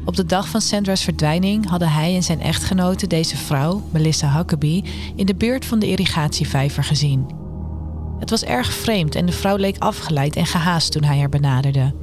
Op 0.04 0.16
de 0.16 0.26
dag 0.26 0.48
van 0.48 0.60
Sandra's 0.60 1.04
verdwijning 1.04 1.68
hadden 1.68 1.88
hij 1.88 2.14
en 2.14 2.22
zijn 2.22 2.40
echtgenote 2.40 3.06
deze 3.06 3.36
vrouw, 3.36 3.82
Melissa 3.90 4.36
Huckabee, 4.36 4.84
in 5.16 5.26
de 5.26 5.34
buurt 5.34 5.64
van 5.64 5.78
de 5.78 5.86
irrigatievijver 5.86 6.84
gezien. 6.84 7.26
Het 8.18 8.30
was 8.30 8.44
erg 8.44 8.72
vreemd 8.72 9.14
en 9.14 9.26
de 9.26 9.32
vrouw 9.32 9.56
leek 9.56 9.78
afgeleid 9.78 10.36
en 10.36 10.46
gehaast 10.46 10.92
toen 10.92 11.04
hij 11.04 11.18
haar 11.18 11.28
benaderde. 11.28 11.94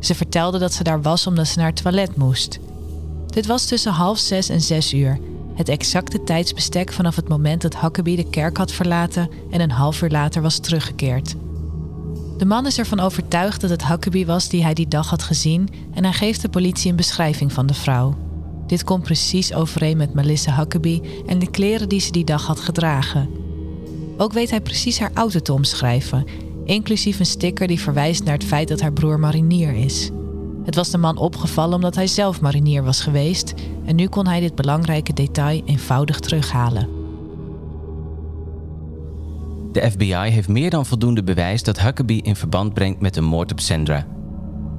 Ze 0.00 0.14
vertelde 0.14 0.58
dat 0.58 0.72
ze 0.72 0.82
daar 0.82 1.02
was 1.02 1.26
omdat 1.26 1.46
ze 1.46 1.58
naar 1.58 1.68
het 1.68 1.82
toilet 1.82 2.16
moest. 2.16 2.58
Dit 3.26 3.46
was 3.46 3.66
tussen 3.66 3.92
half 3.92 4.18
zes 4.18 4.48
en 4.48 4.60
zes 4.60 4.94
uur, 4.94 5.18
het 5.58 5.68
exacte 5.68 6.24
tijdsbestek 6.24 6.92
vanaf 6.92 7.16
het 7.16 7.28
moment 7.28 7.62
dat 7.62 7.80
Huckabee 7.80 8.16
de 8.16 8.30
kerk 8.30 8.56
had 8.56 8.72
verlaten 8.72 9.30
en 9.50 9.60
een 9.60 9.70
half 9.70 10.02
uur 10.02 10.10
later 10.10 10.42
was 10.42 10.58
teruggekeerd. 10.58 11.34
De 12.36 12.44
man 12.44 12.66
is 12.66 12.78
ervan 12.78 13.00
overtuigd 13.00 13.60
dat 13.60 13.70
het 13.70 13.86
Huckabee 13.86 14.26
was 14.26 14.48
die 14.48 14.62
hij 14.62 14.74
die 14.74 14.88
dag 14.88 15.10
had 15.10 15.22
gezien 15.22 15.68
en 15.94 16.04
hij 16.04 16.12
geeft 16.12 16.42
de 16.42 16.48
politie 16.48 16.90
een 16.90 16.96
beschrijving 16.96 17.52
van 17.52 17.66
de 17.66 17.74
vrouw. 17.74 18.16
Dit 18.66 18.84
komt 18.84 19.02
precies 19.02 19.54
overeen 19.54 19.96
met 19.96 20.14
Melissa 20.14 20.56
Huckabee 20.56 21.22
en 21.26 21.38
de 21.38 21.50
kleren 21.50 21.88
die 21.88 22.00
ze 22.00 22.12
die 22.12 22.24
dag 22.24 22.46
had 22.46 22.60
gedragen. 22.60 23.28
Ook 24.16 24.32
weet 24.32 24.50
hij 24.50 24.60
precies 24.60 24.98
haar 24.98 25.10
auto 25.14 25.40
te 25.40 25.52
omschrijven 25.52 26.26
inclusief 26.68 27.18
een 27.18 27.26
sticker 27.26 27.66
die 27.66 27.80
verwijst 27.80 28.24
naar 28.24 28.34
het 28.34 28.44
feit 28.44 28.68
dat 28.68 28.80
haar 28.80 28.92
broer 28.92 29.18
marinier 29.18 29.74
is. 29.74 30.10
Het 30.68 30.76
was 30.76 30.90
de 30.90 30.98
man 30.98 31.16
opgevallen 31.16 31.74
omdat 31.74 31.94
hij 31.94 32.06
zelf 32.06 32.40
marinier 32.40 32.84
was 32.84 33.00
geweest 33.00 33.54
en 33.84 33.96
nu 33.96 34.06
kon 34.06 34.26
hij 34.26 34.40
dit 34.40 34.54
belangrijke 34.54 35.12
detail 35.12 35.62
eenvoudig 35.64 36.20
terughalen. 36.20 36.88
De 39.72 39.90
FBI 39.90 40.14
heeft 40.14 40.48
meer 40.48 40.70
dan 40.70 40.86
voldoende 40.86 41.22
bewijs 41.22 41.62
dat 41.62 41.80
Huckabee 41.80 42.22
in 42.22 42.36
verband 42.36 42.74
brengt 42.74 43.00
met 43.00 43.14
de 43.14 43.20
moord 43.20 43.52
op 43.52 43.60
Sandra. 43.60 44.06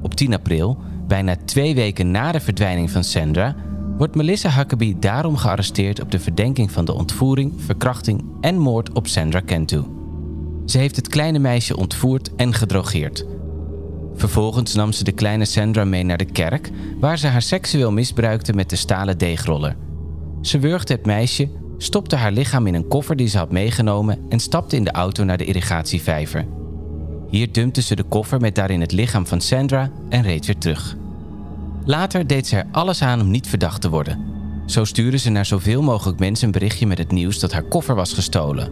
Op 0.02 0.13
10 0.13 0.34
april, 0.34 0.78
bijna 1.08 1.36
twee 1.45 1.75
weken 1.75 2.12
na 2.12 2.32
de 2.32 2.39
verdwijning 2.39 2.91
van 2.91 3.04
Sandra, 3.04 3.56
wordt 3.97 4.15
Melissa 4.15 4.49
Huckabee 4.49 4.99
daarom 4.99 5.38
gearresteerd 5.38 6.02
op 6.02 6.12
de 6.12 6.19
verdenking 6.19 6.71
van 6.71 6.86
de 6.86 6.93
ontvoering, 6.93 7.54
verkrachting 7.58 8.23
en 8.41 8.58
moord 8.58 8.93
op 8.93 9.08
Sandra 9.08 9.41
Cantu. 9.45 9.84
Ze 10.65 10.78
heeft 10.78 10.95
het 10.95 11.08
kleine 11.08 11.39
meisje 11.39 11.78
ontvoerd 11.78 12.36
en 12.36 12.54
gedrogeerd. 12.54 13.25
Vervolgens 14.19 14.73
nam 14.73 14.91
ze 14.91 15.03
de 15.03 15.12
kleine 15.12 15.45
Sandra 15.45 15.84
mee 15.84 16.03
naar 16.03 16.17
de 16.17 16.25
kerk, 16.25 16.69
waar 16.99 17.17
ze 17.17 17.27
haar 17.27 17.41
seksueel 17.41 17.91
misbruikte 17.91 18.53
met 18.53 18.69
de 18.69 18.75
stalen 18.75 19.17
deegroller. 19.17 19.75
Ze 20.41 20.60
wurgde 20.60 20.93
het 20.93 21.05
meisje, 21.05 21.49
stopte 21.77 22.15
haar 22.15 22.32
lichaam 22.32 22.67
in 22.67 22.73
een 22.73 22.88
koffer 22.88 23.15
die 23.15 23.27
ze 23.27 23.38
had 23.38 23.51
meegenomen 23.51 24.19
en 24.29 24.39
stapte 24.39 24.75
in 24.75 24.84
de 24.84 24.91
auto 24.91 25.23
naar 25.23 25.38
de 25.38 25.45
irrigatievijver. 25.45 26.45
Hier 27.29 27.51
dumpte 27.51 27.82
ze 27.82 27.95
de 27.95 28.03
koffer 28.03 28.39
met 28.39 28.55
daarin 28.55 28.82
het 28.82 28.91
lichaam 28.91 29.27
van 29.27 29.41
Sandra 29.41 29.91
en 30.10 30.21
reed 30.21 30.45
weer 30.45 30.58
terug. 30.58 30.95
Later 31.86 32.27
deed 32.27 32.47
ze 32.47 32.55
er 32.55 32.67
alles 32.71 33.01
aan 33.01 33.21
om 33.21 33.32
niet 33.32 33.47
verdacht 33.47 33.82
te 33.82 33.89
worden. 33.89 34.25
Zo 34.65 34.84
stuurde 34.84 35.17
ze 35.17 35.29
naar 35.29 35.45
zoveel 35.45 35.82
mogelijk 35.82 36.19
mensen 36.19 36.45
een 36.45 36.51
berichtje 36.51 36.88
met 36.88 36.97
het 36.97 37.12
nieuws 37.12 37.39
dat 37.39 37.51
haar 37.51 37.67
koffer 37.67 37.95
was 37.95 38.13
gestolen. 38.13 38.71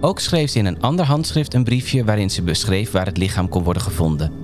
Ook 0.00 0.20
schreef 0.20 0.50
ze 0.50 0.58
in 0.58 0.66
een 0.66 0.82
ander 0.82 1.04
handschrift 1.04 1.54
een 1.54 1.64
briefje 1.64 2.04
waarin 2.04 2.30
ze 2.30 2.42
beschreef 2.42 2.90
waar 2.90 3.06
het 3.06 3.18
lichaam 3.18 3.48
kon 3.48 3.62
worden 3.62 3.82
gevonden. 3.82 4.43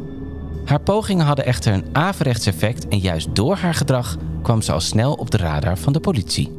Haar 0.71 0.81
pogingen 0.81 1.27
hadden 1.27 1.45
echter 1.45 1.73
een 1.73 1.85
averechts 1.93 2.47
effect 2.47 2.89
en 2.89 2.99
juist 2.99 3.35
door 3.35 3.57
haar 3.57 3.75
gedrag 3.75 4.17
kwam 4.43 4.63
ze 4.63 4.73
al 4.73 4.81
snel 4.81 5.13
op 5.13 5.31
de 5.31 5.37
radar 5.37 5.79
van 5.79 5.93
de 5.93 6.01
politie. 6.01 6.53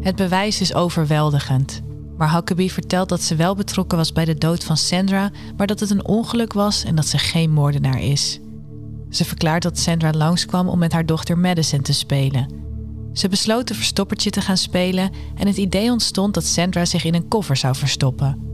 Het 0.00 0.16
bewijs 0.16 0.60
is 0.60 0.74
overweldigend. 0.74 1.82
Maar 2.16 2.32
Huckabee 2.32 2.72
vertelt 2.72 3.08
dat 3.08 3.22
ze 3.22 3.36
wel 3.36 3.54
betrokken 3.54 3.98
was 3.98 4.12
bij 4.12 4.24
de 4.24 4.34
dood 4.34 4.64
van 4.64 4.76
Sandra, 4.76 5.30
maar 5.56 5.66
dat 5.66 5.80
het 5.80 5.90
een 5.90 6.04
ongeluk 6.04 6.52
was 6.52 6.84
en 6.84 6.94
dat 6.94 7.06
ze 7.06 7.18
geen 7.18 7.50
moordenaar 7.50 8.02
is. 8.02 8.40
Ze 9.10 9.24
verklaart 9.24 9.62
dat 9.62 9.78
Sandra 9.78 10.12
langskwam 10.12 10.68
om 10.68 10.78
met 10.78 10.92
haar 10.92 11.06
dochter 11.06 11.38
Madison 11.38 11.80
te 11.80 11.92
spelen. 11.92 12.67
Ze 13.12 13.28
besloot 13.28 13.70
een 13.70 13.76
verstoppertje 13.76 14.30
te 14.30 14.40
gaan 14.40 14.56
spelen 14.56 15.10
en 15.34 15.46
het 15.46 15.56
idee 15.56 15.90
ontstond 15.90 16.34
dat 16.34 16.44
Sandra 16.44 16.84
zich 16.84 17.04
in 17.04 17.14
een 17.14 17.28
koffer 17.28 17.56
zou 17.56 17.74
verstoppen. 17.74 18.46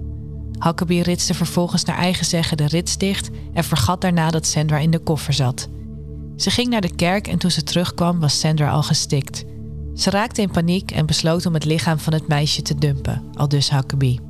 Huckabee 0.59 1.03
ritste 1.03 1.35
vervolgens 1.35 1.85
naar 1.85 1.97
eigen 1.97 2.27
zeggen 2.27 2.57
de 2.57 2.67
rits 2.67 2.99
dicht 2.99 3.31
en 3.53 3.65
vergat 3.65 4.01
daarna 4.01 4.31
dat 4.31 4.47
Sandra 4.47 4.79
in 4.79 4.91
de 4.91 4.99
koffer 4.99 5.33
zat. 5.33 5.69
Ze 6.37 6.51
ging 6.51 6.69
naar 6.69 6.81
de 6.81 6.95
kerk 6.95 7.29
en 7.29 7.39
toen 7.39 7.51
ze 7.51 7.63
terugkwam 7.63 8.21
was 8.21 8.41
Sandra 8.41 8.71
al 8.71 8.83
gestikt. 8.83 9.45
Ze 9.95 10.11
raakte 10.11 10.43
in 10.43 10.51
paniek 10.51 10.91
en 10.91 11.07
besloot 11.07 11.47
om 11.47 11.55
het 11.55 11.65
lichaam 11.65 11.99
van 11.99 12.13
het 12.13 12.29
meisje 12.29 12.63
te 12.63 12.75
dumpen, 12.75 13.25
al 13.35 13.49
dus 13.49 13.71
Huckabee. 13.71 14.21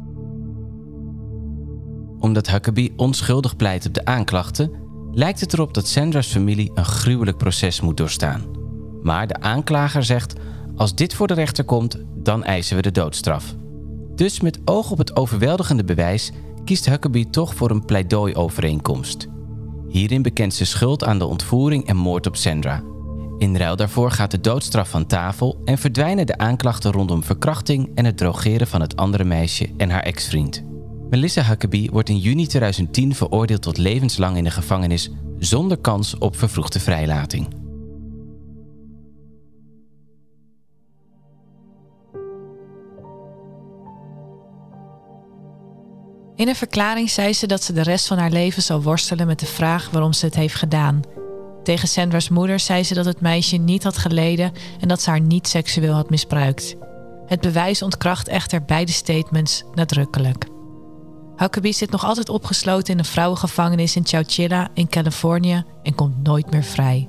Omdat 2.19 2.51
Huckabee 2.51 2.93
onschuldig 2.97 3.57
pleit 3.57 3.87
op 3.87 3.95
de 3.95 4.05
aanklachten, 4.05 4.71
lijkt 5.13 5.41
het 5.41 5.53
erop 5.53 5.75
dat 5.75 5.89
Sandra's 5.89 6.27
familie 6.27 6.71
een 6.75 6.85
gruwelijk 6.85 7.37
proces 7.37 7.81
moet 7.81 7.97
doorstaan. 7.97 8.63
Maar 9.05 9.27
de 9.27 9.40
aanklager 9.40 10.05
zegt: 10.05 10.35
als 10.77 10.95
dit 10.95 11.14
voor 11.14 11.27
de 11.27 11.35
rechter 11.35 11.64
komt, 11.64 11.99
dan 12.14 12.45
eisen 12.45 12.77
we 12.77 12.83
de 12.83 12.90
doodstraf. 12.90 13.55
Dus 14.14 14.40
met 14.40 14.61
oog 14.64 14.90
op 14.90 14.99
het 14.99 15.17
overweldigende 15.17 15.85
bewijs 15.85 16.33
kiest 16.64 16.87
Huckabee 16.87 17.31
toch 17.31 17.55
voor 17.55 17.71
een 17.71 17.85
pleidooiovereenkomst. 17.85 19.27
Hierin 19.88 20.23
bekent 20.23 20.55
ze 20.55 20.64
schuld 20.64 21.05
aan 21.05 21.19
de 21.19 21.27
ontvoering 21.27 21.87
en 21.87 21.97
moord 21.97 22.27
op 22.27 22.37
Sandra 22.37 22.83
in 23.38 23.57
ruil 23.57 23.77
daarvoor 23.77 24.11
gaat 24.11 24.31
de 24.31 24.40
doodstraf 24.40 24.88
van 24.88 25.07
tafel 25.07 25.61
en 25.64 25.79
verdwijnen 25.79 26.27
de 26.27 26.38
aanklachten 26.38 26.93
rondom 26.93 27.25
verkrachting 27.25 27.90
en 27.95 28.05
het 28.05 28.17
drogeren 28.17 28.67
van 28.67 28.81
het 28.81 28.97
andere 28.97 29.25
meisje 29.25 29.71
en 29.77 29.90
haar 29.90 30.03
ex-vriend. 30.03 30.64
Melissa 31.11 31.43
Huckabee 31.43 31.90
wordt 31.93 32.09
in 32.09 32.19
juni 32.19 32.47
2010 32.47 33.14
veroordeeld 33.14 33.62
tot 33.62 33.79
levenslang 33.79 34.37
in 34.37 34.45
de 34.45 34.51
gevangenis 34.51 35.11
zonder 35.38 35.77
kans 35.77 36.19
op 36.19 36.37
vervroegde 36.37 36.81
vrijlating. 36.81 37.63
In 46.45 46.51
een 46.51 46.57
verklaring 46.57 47.11
zei 47.11 47.33
ze 47.33 47.47
dat 47.47 47.63
ze 47.63 47.73
de 47.73 47.83
rest 47.83 48.07
van 48.07 48.19
haar 48.19 48.31
leven 48.31 48.63
zal 48.63 48.83
worstelen 48.83 49.27
met 49.27 49.39
de 49.39 49.47
vraag 49.47 49.91
waarom 49.91 50.13
ze 50.13 50.25
het 50.25 50.35
heeft 50.35 50.55
gedaan 50.55 51.03
tegen 51.65 51.89
Sandra's 51.89 52.29
moeder 52.29 52.61
zei 52.61 52.85
ze 52.85 52.95
dat 52.95 53.05
het 53.05 53.21
meisje 53.21 53.57
niet 53.57 53.85
had 53.85 53.99
geleden 53.99 54.53
en 54.81 54.89
dat 54.89 55.03
ze 55.03 55.11
haar 55.11 55.21
niet 55.21 55.49
seksueel 55.49 55.93
had 55.93 56.11
misbruikt. 56.11 56.77
Het 57.27 57.41
bewijs 57.41 57.83
ontkracht 57.83 58.29
echter 58.29 58.65
beide 58.65 58.93
statements 58.93 59.65
nadrukkelijk. 59.75 60.47
Huckabee 61.37 61.73
zit 61.73 61.91
nog 61.91 62.05
altijd 62.05 62.29
opgesloten 62.29 62.93
in 62.93 62.99
een 62.99 63.05
vrouwengevangenis 63.05 63.97
in 63.97 64.07
Chowchilla 64.07 64.69
in 64.75 64.89
Californië 64.89 65.65
en 65.83 65.95
komt 65.95 66.23
nooit 66.23 66.51
meer 66.51 66.63
vrij. 66.63 67.09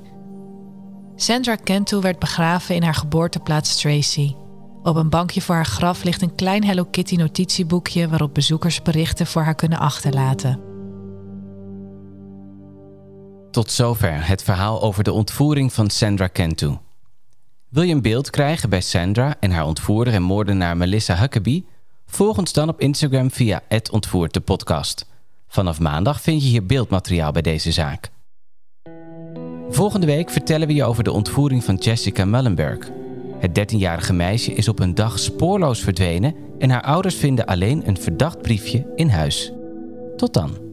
Sandra 1.16 1.56
Cantu 1.64 2.00
werd 2.00 2.18
begraven 2.18 2.74
in 2.74 2.82
haar 2.82 2.94
geboorteplaats 2.94 3.80
Tracy. 3.80 4.34
Op 4.86 4.96
een 4.96 5.08
bankje 5.08 5.40
voor 5.40 5.54
haar 5.54 5.66
graf 5.66 6.04
ligt 6.04 6.22
een 6.22 6.34
klein 6.34 6.64
Hello 6.64 6.84
Kitty 6.84 7.16
notitieboekje 7.16 8.08
waarop 8.08 8.34
bezoekers 8.34 8.82
berichten 8.82 9.26
voor 9.26 9.42
haar 9.42 9.54
kunnen 9.54 9.78
achterlaten. 9.78 10.60
Tot 13.50 13.70
zover 13.70 14.26
het 14.26 14.42
verhaal 14.42 14.82
over 14.82 15.04
de 15.04 15.12
ontvoering 15.12 15.72
van 15.72 15.90
Sandra 15.90 16.28
Cantu. 16.32 16.78
Wil 17.68 17.82
je 17.82 17.94
een 17.94 18.02
beeld 18.02 18.30
krijgen 18.30 18.70
bij 18.70 18.80
Sandra 18.80 19.36
en 19.40 19.50
haar 19.50 19.66
ontvoerder 19.66 20.14
en 20.14 20.22
moordenaar 20.22 20.76
Melissa 20.76 21.16
Huckabee? 21.16 21.66
Volg 22.06 22.38
ons 22.38 22.52
dan 22.52 22.68
op 22.68 22.80
Instagram 22.80 23.30
via 23.30 23.62
podcast. 24.44 25.06
Vanaf 25.48 25.80
maandag 25.80 26.20
vind 26.20 26.42
je 26.42 26.48
hier 26.48 26.66
beeldmateriaal 26.66 27.32
bij 27.32 27.42
deze 27.42 27.72
zaak. 27.72 28.10
Volgende 29.70 30.06
week 30.06 30.30
vertellen 30.30 30.66
we 30.66 30.74
je 30.74 30.84
over 30.84 31.04
de 31.04 31.12
ontvoering 31.12 31.64
van 31.64 31.74
Jessica 31.74 32.24
Mullenberg. 32.24 32.95
Het 33.38 33.74
13-jarige 33.74 34.12
meisje 34.12 34.52
is 34.52 34.68
op 34.68 34.78
een 34.78 34.94
dag 34.94 35.18
spoorloos 35.18 35.80
verdwenen 35.80 36.34
en 36.58 36.70
haar 36.70 36.82
ouders 36.82 37.14
vinden 37.14 37.46
alleen 37.46 37.88
een 37.88 37.96
verdacht 37.96 38.42
briefje 38.42 38.92
in 38.94 39.08
huis. 39.08 39.52
Tot 40.16 40.34
dan. 40.34 40.65